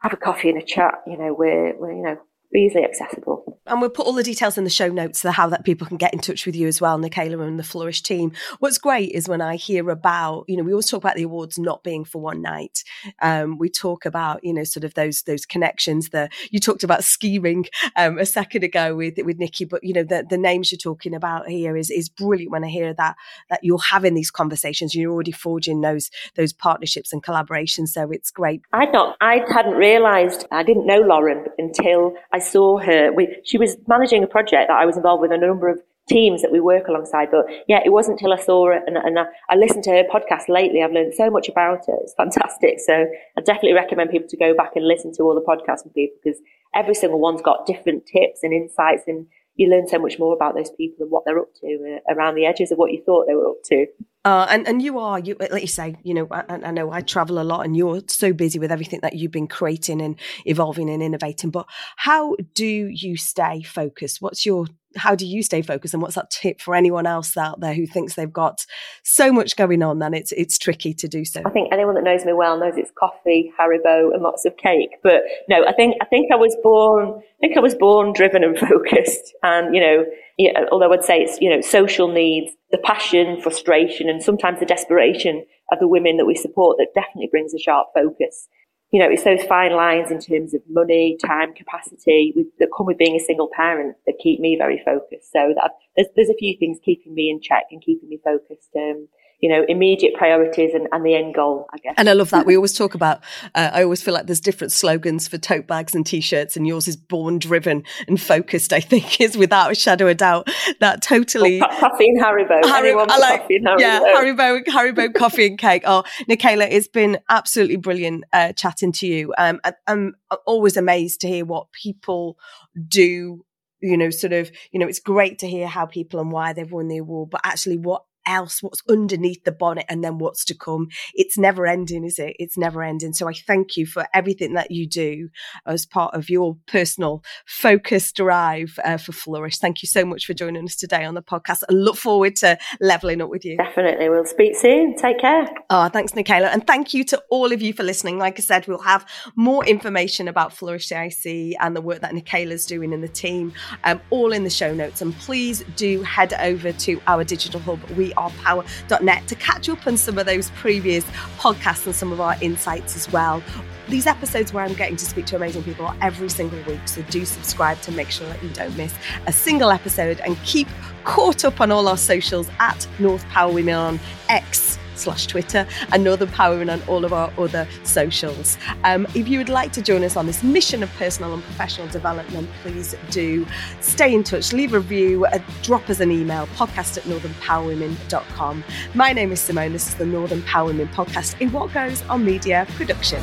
have 0.00 0.12
a 0.12 0.16
coffee 0.16 0.50
and 0.50 0.58
a 0.58 0.64
chat, 0.64 0.94
you 1.06 1.16
know, 1.16 1.34
we're, 1.36 1.78
we're 1.78 1.92
you 1.92 2.02
know, 2.02 2.18
easily 2.54 2.84
accessible. 2.84 3.60
And 3.66 3.80
we'll 3.80 3.90
put 3.90 4.06
all 4.06 4.12
the 4.12 4.22
details 4.22 4.58
in 4.58 4.64
the 4.64 4.70
show 4.70 4.88
notes 4.88 5.20
so 5.20 5.30
how 5.30 5.48
that 5.48 5.64
people 5.64 5.86
can 5.86 5.96
get 5.96 6.12
in 6.12 6.18
touch 6.18 6.46
with 6.46 6.56
you 6.56 6.66
as 6.66 6.80
well, 6.80 6.98
Nickala 6.98 7.46
and 7.46 7.58
the 7.58 7.64
Flourish 7.64 8.02
team. 8.02 8.32
What's 8.58 8.78
great 8.78 9.12
is 9.12 9.28
when 9.28 9.40
I 9.40 9.56
hear 9.56 9.88
about, 9.90 10.44
you 10.48 10.56
know, 10.56 10.62
we 10.64 10.72
always 10.72 10.90
talk 10.90 11.02
about 11.02 11.16
the 11.16 11.22
awards 11.22 11.58
not 11.58 11.84
being 11.84 12.04
for 12.04 12.20
one 12.20 12.42
night. 12.42 12.82
Um, 13.20 13.58
we 13.58 13.70
talk 13.70 14.04
about, 14.04 14.42
you 14.42 14.52
know, 14.52 14.64
sort 14.64 14.84
of 14.84 14.94
those 14.94 15.22
those 15.22 15.46
connections. 15.46 16.10
The 16.10 16.28
you 16.50 16.58
talked 16.58 16.82
about 16.82 17.04
skiing 17.04 17.66
um, 17.96 18.18
a 18.18 18.26
second 18.26 18.64
ago 18.64 18.96
with 18.96 19.14
with 19.24 19.38
Nikki, 19.38 19.64
but 19.64 19.84
you 19.84 19.92
know 19.92 20.04
the 20.04 20.26
the 20.28 20.38
names 20.38 20.72
you're 20.72 20.78
talking 20.78 21.14
about 21.14 21.48
here 21.48 21.76
is 21.76 21.90
is 21.90 22.08
brilliant 22.08 22.50
when 22.50 22.64
I 22.64 22.68
hear 22.68 22.92
that 22.94 23.16
that 23.48 23.60
you're 23.62 23.78
having 23.78 24.14
these 24.14 24.30
conversations. 24.30 24.94
You're 24.94 25.12
already 25.12 25.32
forging 25.32 25.80
those 25.80 26.10
those 26.36 26.52
partnerships 26.52 27.12
and 27.12 27.22
collaborations. 27.22 27.88
So 27.88 28.10
it's 28.10 28.30
great. 28.30 28.62
I'd 28.72 28.92
not, 28.92 29.16
I 29.20 29.40
hadn't 29.52 29.74
realised, 29.74 30.46
I 30.50 30.62
didn't 30.62 30.86
know 30.86 31.00
Lauren 31.00 31.44
until 31.58 32.14
I 32.32 32.38
saw 32.42 32.78
her. 32.78 33.12
We, 33.12 33.36
she 33.44 33.58
was 33.58 33.76
managing 33.86 34.22
a 34.22 34.26
project 34.26 34.68
that 34.68 34.76
I 34.76 34.86
was 34.86 34.96
involved 34.96 35.22
with 35.22 35.32
a 35.32 35.38
number 35.38 35.68
of 35.68 35.80
teams 36.08 36.42
that 36.42 36.50
we 36.50 36.60
work 36.60 36.88
alongside. 36.88 37.28
But 37.30 37.46
yeah, 37.68 37.80
it 37.84 37.90
wasn't 37.90 38.20
until 38.20 38.32
I 38.32 38.42
saw 38.42 38.70
it 38.70 38.82
and, 38.86 38.96
and 38.96 39.18
I, 39.18 39.24
I, 39.48 39.56
listened 39.56 39.84
to 39.84 39.90
her 39.90 40.04
podcast 40.04 40.48
lately. 40.48 40.82
I've 40.82 40.92
learned 40.92 41.14
so 41.14 41.30
much 41.30 41.48
about 41.48 41.88
it. 41.88 41.94
It's 42.02 42.14
fantastic. 42.14 42.80
So 42.80 43.06
I 43.36 43.40
definitely 43.40 43.74
recommend 43.74 44.10
people 44.10 44.28
to 44.28 44.36
go 44.36 44.54
back 44.54 44.72
and 44.74 44.86
listen 44.86 45.12
to 45.14 45.22
all 45.22 45.34
the 45.34 45.40
podcasts 45.40 45.84
with 45.84 45.94
people 45.94 46.16
because 46.22 46.40
every 46.74 46.94
single 46.94 47.20
one's 47.20 47.42
got 47.42 47.66
different 47.66 48.06
tips 48.06 48.40
and 48.42 48.52
insights 48.52 49.04
and 49.06 49.26
you 49.56 49.68
learn 49.68 49.86
so 49.86 49.98
much 49.98 50.18
more 50.18 50.34
about 50.34 50.54
those 50.54 50.70
people 50.70 51.02
and 51.02 51.10
what 51.10 51.24
they're 51.24 51.38
up 51.38 51.54
to 51.60 52.00
uh, 52.08 52.14
around 52.14 52.34
the 52.34 52.46
edges 52.46 52.72
of 52.72 52.78
what 52.78 52.92
you 52.92 53.02
thought 53.04 53.26
they 53.26 53.34
were 53.34 53.50
up 53.50 53.62
to. 53.64 53.86
Uh, 54.24 54.46
and 54.50 54.68
and 54.68 54.80
you 54.80 55.00
are 55.00 55.18
you 55.18 55.36
like 55.50 55.62
you 55.62 55.68
say 55.68 55.96
you 56.04 56.14
know 56.14 56.28
I, 56.30 56.44
I, 56.48 56.70
know 56.70 56.92
I 56.92 57.00
travel 57.00 57.40
a 57.40 57.42
lot 57.42 57.64
and 57.64 57.76
you're 57.76 58.02
so 58.06 58.32
busy 58.32 58.60
with 58.60 58.70
everything 58.70 59.00
that 59.02 59.14
you've 59.14 59.32
been 59.32 59.48
creating 59.48 60.00
and 60.00 60.16
evolving 60.44 60.88
and 60.88 61.02
innovating. 61.02 61.50
But 61.50 61.66
how 61.96 62.36
do 62.54 62.64
you 62.64 63.16
stay 63.16 63.62
focused? 63.62 64.22
What's 64.22 64.46
your 64.46 64.66
how 64.96 65.14
do 65.14 65.26
you 65.26 65.42
stay 65.42 65.62
focused 65.62 65.94
and 65.94 66.02
what's 66.02 66.14
that 66.14 66.30
tip 66.30 66.60
for 66.60 66.74
anyone 66.74 67.06
else 67.06 67.36
out 67.36 67.60
there 67.60 67.74
who 67.74 67.86
thinks 67.86 68.14
they've 68.14 68.32
got 68.32 68.66
so 69.02 69.32
much 69.32 69.56
going 69.56 69.82
on 69.82 70.02
and 70.02 70.14
it's 70.14 70.32
it's 70.32 70.58
tricky 70.58 70.94
to 70.94 71.08
do 71.08 71.24
so? 71.24 71.42
I 71.44 71.50
think 71.50 71.72
anyone 71.72 71.94
that 71.94 72.04
knows 72.04 72.24
me 72.24 72.32
well 72.32 72.58
knows 72.58 72.74
it's 72.76 72.92
coffee 72.98 73.52
haribo 73.58 74.12
and 74.12 74.22
lots 74.22 74.44
of 74.44 74.56
cake. 74.56 74.90
But 75.02 75.22
no 75.48 75.64
i 75.66 75.72
think 75.72 75.96
i 76.00 76.04
think 76.04 76.32
i 76.32 76.36
was 76.36 76.56
born 76.62 77.08
i 77.08 77.40
think 77.40 77.56
i 77.56 77.60
was 77.60 77.74
born 77.74 78.12
driven 78.12 78.44
and 78.44 78.58
focused. 78.68 79.34
And 79.42 79.74
you 79.74 79.80
know 79.80 80.04
yeah, 80.38 80.64
although 80.70 80.92
i'd 80.92 81.04
say 81.04 81.20
it's 81.20 81.40
you 81.40 81.50
know 81.50 81.60
social 81.60 82.08
needs 82.08 82.52
the 82.70 82.78
passion 82.78 83.40
frustration 83.40 84.08
and 84.08 84.22
sometimes 84.22 84.60
the 84.60 84.66
desperation 84.66 85.44
of 85.70 85.78
the 85.78 85.88
women 85.88 86.16
that 86.16 86.26
we 86.26 86.34
support 86.34 86.78
that 86.78 86.88
definitely 86.94 87.28
brings 87.30 87.54
a 87.54 87.58
sharp 87.58 87.88
focus 87.94 88.48
you 88.92 89.00
know, 89.00 89.08
it's 89.10 89.24
those 89.24 89.42
fine 89.44 89.72
lines 89.72 90.10
in 90.10 90.20
terms 90.20 90.52
of 90.52 90.60
money, 90.68 91.16
time, 91.24 91.54
capacity 91.54 92.34
with, 92.36 92.46
that 92.58 92.68
come 92.76 92.86
with 92.86 92.98
being 92.98 93.16
a 93.16 93.24
single 93.24 93.48
parent 93.56 93.96
that 94.06 94.18
keep 94.22 94.38
me 94.38 94.54
very 94.56 94.82
focused. 94.84 95.32
So 95.32 95.54
that 95.56 95.70
there's, 95.96 96.08
there's 96.14 96.28
a 96.28 96.36
few 96.38 96.56
things 96.58 96.78
keeping 96.84 97.14
me 97.14 97.30
in 97.30 97.40
check 97.40 97.64
and 97.70 97.82
keeping 97.82 98.10
me 98.10 98.20
focused. 98.22 98.68
Um, 98.76 99.08
you 99.42 99.48
know, 99.48 99.64
immediate 99.68 100.14
priorities 100.14 100.70
and, 100.72 100.86
and 100.92 101.04
the 101.04 101.16
end 101.16 101.34
goal, 101.34 101.66
I 101.74 101.78
guess. 101.78 101.94
And 101.96 102.08
I 102.08 102.12
love 102.12 102.30
that. 102.30 102.46
We 102.46 102.54
always 102.54 102.74
talk 102.74 102.94
about, 102.94 103.24
uh, 103.56 103.70
I 103.72 103.82
always 103.82 104.00
feel 104.00 104.14
like 104.14 104.26
there's 104.26 104.40
different 104.40 104.70
slogans 104.70 105.26
for 105.26 105.36
tote 105.36 105.66
bags 105.66 105.96
and 105.96 106.06
t 106.06 106.20
shirts, 106.20 106.56
and 106.56 106.64
yours 106.64 106.86
is 106.86 106.96
born 106.96 107.40
driven 107.40 107.82
and 108.06 108.20
focused, 108.20 108.72
I 108.72 108.78
think, 108.78 109.20
is 109.20 109.36
without 109.36 109.72
a 109.72 109.74
shadow 109.74 110.06
of 110.06 110.18
doubt. 110.18 110.48
That 110.78 111.02
totally. 111.02 111.58
Well, 111.58 111.68
coffee 111.80 112.08
and 112.08 112.22
Haribo. 112.22 112.64
Harry, 112.64 112.92
I 112.92 113.18
like, 113.18 113.40
coffee 113.40 113.56
and 113.56 113.66
Haribo. 113.66 113.80
yeah, 113.80 114.00
Haribo, 114.00 114.64
Haribo 114.64 115.12
coffee 115.12 115.48
and 115.48 115.58
cake. 115.58 115.82
Oh, 115.86 116.04
Nickala, 116.30 116.68
it's 116.70 116.86
been 116.86 117.18
absolutely 117.28 117.76
brilliant 117.76 118.22
uh, 118.32 118.52
chatting 118.52 118.92
to 118.92 119.08
you. 119.08 119.34
Um, 119.38 119.60
I, 119.64 119.72
I'm 119.88 120.14
always 120.46 120.76
amazed 120.76 121.20
to 121.22 121.28
hear 121.28 121.44
what 121.44 121.72
people 121.72 122.38
do. 122.86 123.44
You 123.80 123.96
know, 123.96 124.10
sort 124.10 124.32
of, 124.32 124.52
you 124.70 124.78
know, 124.78 124.86
it's 124.86 125.00
great 125.00 125.40
to 125.40 125.48
hear 125.48 125.66
how 125.66 125.86
people 125.86 126.20
and 126.20 126.30
why 126.30 126.52
they've 126.52 126.70
won 126.70 126.86
the 126.86 126.98
award, 126.98 127.30
but 127.30 127.40
actually 127.42 127.78
what 127.78 128.04
else, 128.26 128.62
what's 128.62 128.82
underneath 128.88 129.44
the 129.44 129.52
bonnet 129.52 129.86
and 129.88 130.02
then 130.02 130.18
what's 130.18 130.44
to 130.46 130.54
come. 130.54 130.88
It's 131.14 131.38
never 131.38 131.66
ending, 131.66 132.04
is 132.04 132.18
it? 132.18 132.36
It's 132.38 132.56
never 132.56 132.82
ending. 132.82 133.12
So 133.12 133.28
I 133.28 133.32
thank 133.32 133.76
you 133.76 133.86
for 133.86 134.06
everything 134.14 134.54
that 134.54 134.70
you 134.70 134.86
do 134.88 135.28
as 135.66 135.86
part 135.86 136.14
of 136.14 136.28
your 136.28 136.56
personal 136.66 137.22
focus 137.46 138.12
drive 138.12 138.78
uh, 138.84 138.96
for 138.96 139.12
Flourish. 139.12 139.58
Thank 139.58 139.82
you 139.82 139.86
so 139.86 140.04
much 140.04 140.26
for 140.26 140.34
joining 140.34 140.64
us 140.64 140.76
today 140.76 141.04
on 141.04 141.14
the 141.14 141.22
podcast. 141.22 141.62
I 141.68 141.72
look 141.72 141.96
forward 141.96 142.36
to 142.36 142.58
leveling 142.80 143.20
up 143.20 143.30
with 143.30 143.44
you. 143.44 143.56
Definitely. 143.56 144.08
We'll 144.08 144.26
speak 144.26 144.56
soon. 144.56 144.96
Take 144.96 145.20
care. 145.20 145.46
Oh, 145.70 145.88
thanks, 145.88 146.12
Nickala. 146.12 146.52
And 146.52 146.66
thank 146.66 146.94
you 146.94 147.04
to 147.04 147.22
all 147.30 147.52
of 147.52 147.62
you 147.62 147.72
for 147.72 147.82
listening. 147.82 148.18
Like 148.18 148.38
I 148.38 148.42
said, 148.42 148.66
we'll 148.66 148.78
have 148.78 149.06
more 149.36 149.64
information 149.64 150.28
about 150.28 150.52
Flourish 150.52 150.88
CIC 150.88 151.56
and 151.60 151.76
the 151.76 151.80
work 151.80 152.00
that 152.00 152.12
Nickala's 152.12 152.66
doing 152.66 152.92
in 152.92 153.00
the 153.00 153.08
team, 153.08 153.52
um, 153.84 154.00
all 154.10 154.32
in 154.32 154.44
the 154.44 154.50
show 154.50 154.74
notes. 154.74 155.00
And 155.02 155.14
please 155.18 155.64
do 155.76 156.02
head 156.02 156.34
over 156.40 156.72
to 156.72 157.00
our 157.06 157.24
digital 157.24 157.60
hub, 157.60 157.80
wearepower.net, 158.14 159.26
to 159.28 159.34
catch 159.34 159.68
up 159.68 159.86
on 159.86 159.96
some 159.96 160.18
of 160.18 160.26
those 160.26 160.50
previous 160.50 161.04
podcasts 161.38 161.86
and 161.86 161.94
some 161.94 162.12
of 162.12 162.20
our 162.20 162.36
insights 162.40 162.96
as 162.96 163.10
well. 163.12 163.42
These 163.88 164.06
episodes 164.06 164.52
where 164.52 164.64
I'm 164.64 164.74
getting 164.74 164.96
to 164.96 165.04
speak 165.04 165.26
to 165.26 165.36
amazing 165.36 165.64
people 165.64 165.92
every 166.00 166.28
single 166.28 166.62
week. 166.62 166.86
So 166.86 167.02
do 167.02 167.24
subscribe 167.24 167.80
to 167.82 167.92
make 167.92 168.10
sure 168.10 168.28
that 168.28 168.42
you 168.42 168.48
don't 168.50 168.76
miss 168.76 168.94
a 169.26 169.32
single 169.32 169.70
episode 169.70 170.20
and 170.20 170.36
keep 170.44 170.68
caught 171.04 171.44
up 171.44 171.60
on 171.60 171.72
all 171.72 171.88
our 171.88 171.96
socials 171.96 172.48
at 172.60 172.86
North 172.98 173.26
Power 173.28 173.52
Women 173.52 173.74
on 173.74 174.00
X 174.28 174.78
slash 174.94 175.26
Twitter 175.26 175.66
and 175.92 176.04
Northern 176.04 176.28
Power 176.28 176.52
Women 176.58 176.70
on 176.70 176.82
all 176.88 177.04
of 177.04 177.12
our 177.12 177.32
other 177.38 177.66
socials. 177.84 178.58
Um, 178.84 179.06
if 179.14 179.28
you 179.28 179.38
would 179.38 179.48
like 179.48 179.72
to 179.72 179.82
join 179.82 180.04
us 180.04 180.16
on 180.16 180.26
this 180.26 180.42
mission 180.42 180.82
of 180.82 180.90
personal 180.94 181.34
and 181.34 181.42
professional 181.42 181.88
development, 181.88 182.48
please 182.62 182.94
do 183.10 183.46
stay 183.80 184.14
in 184.14 184.24
touch, 184.24 184.52
leave 184.52 184.74
a 184.74 184.80
review, 184.80 185.26
uh, 185.26 185.38
drop 185.62 185.88
us 185.90 186.00
an 186.00 186.10
email, 186.10 186.46
podcast 186.48 186.96
at 186.96 187.04
northernpowerwomen.com. 187.04 188.64
My 188.94 189.12
name 189.12 189.32
is 189.32 189.40
Simone. 189.40 189.72
This 189.72 189.88
is 189.88 189.94
the 189.94 190.06
Northern 190.06 190.42
Power 190.42 190.66
Women 190.66 190.88
podcast, 190.88 191.40
a 191.40 191.50
What 191.50 191.72
Goes 191.72 192.02
on 192.02 192.24
Media 192.24 192.66
production. 192.70 193.22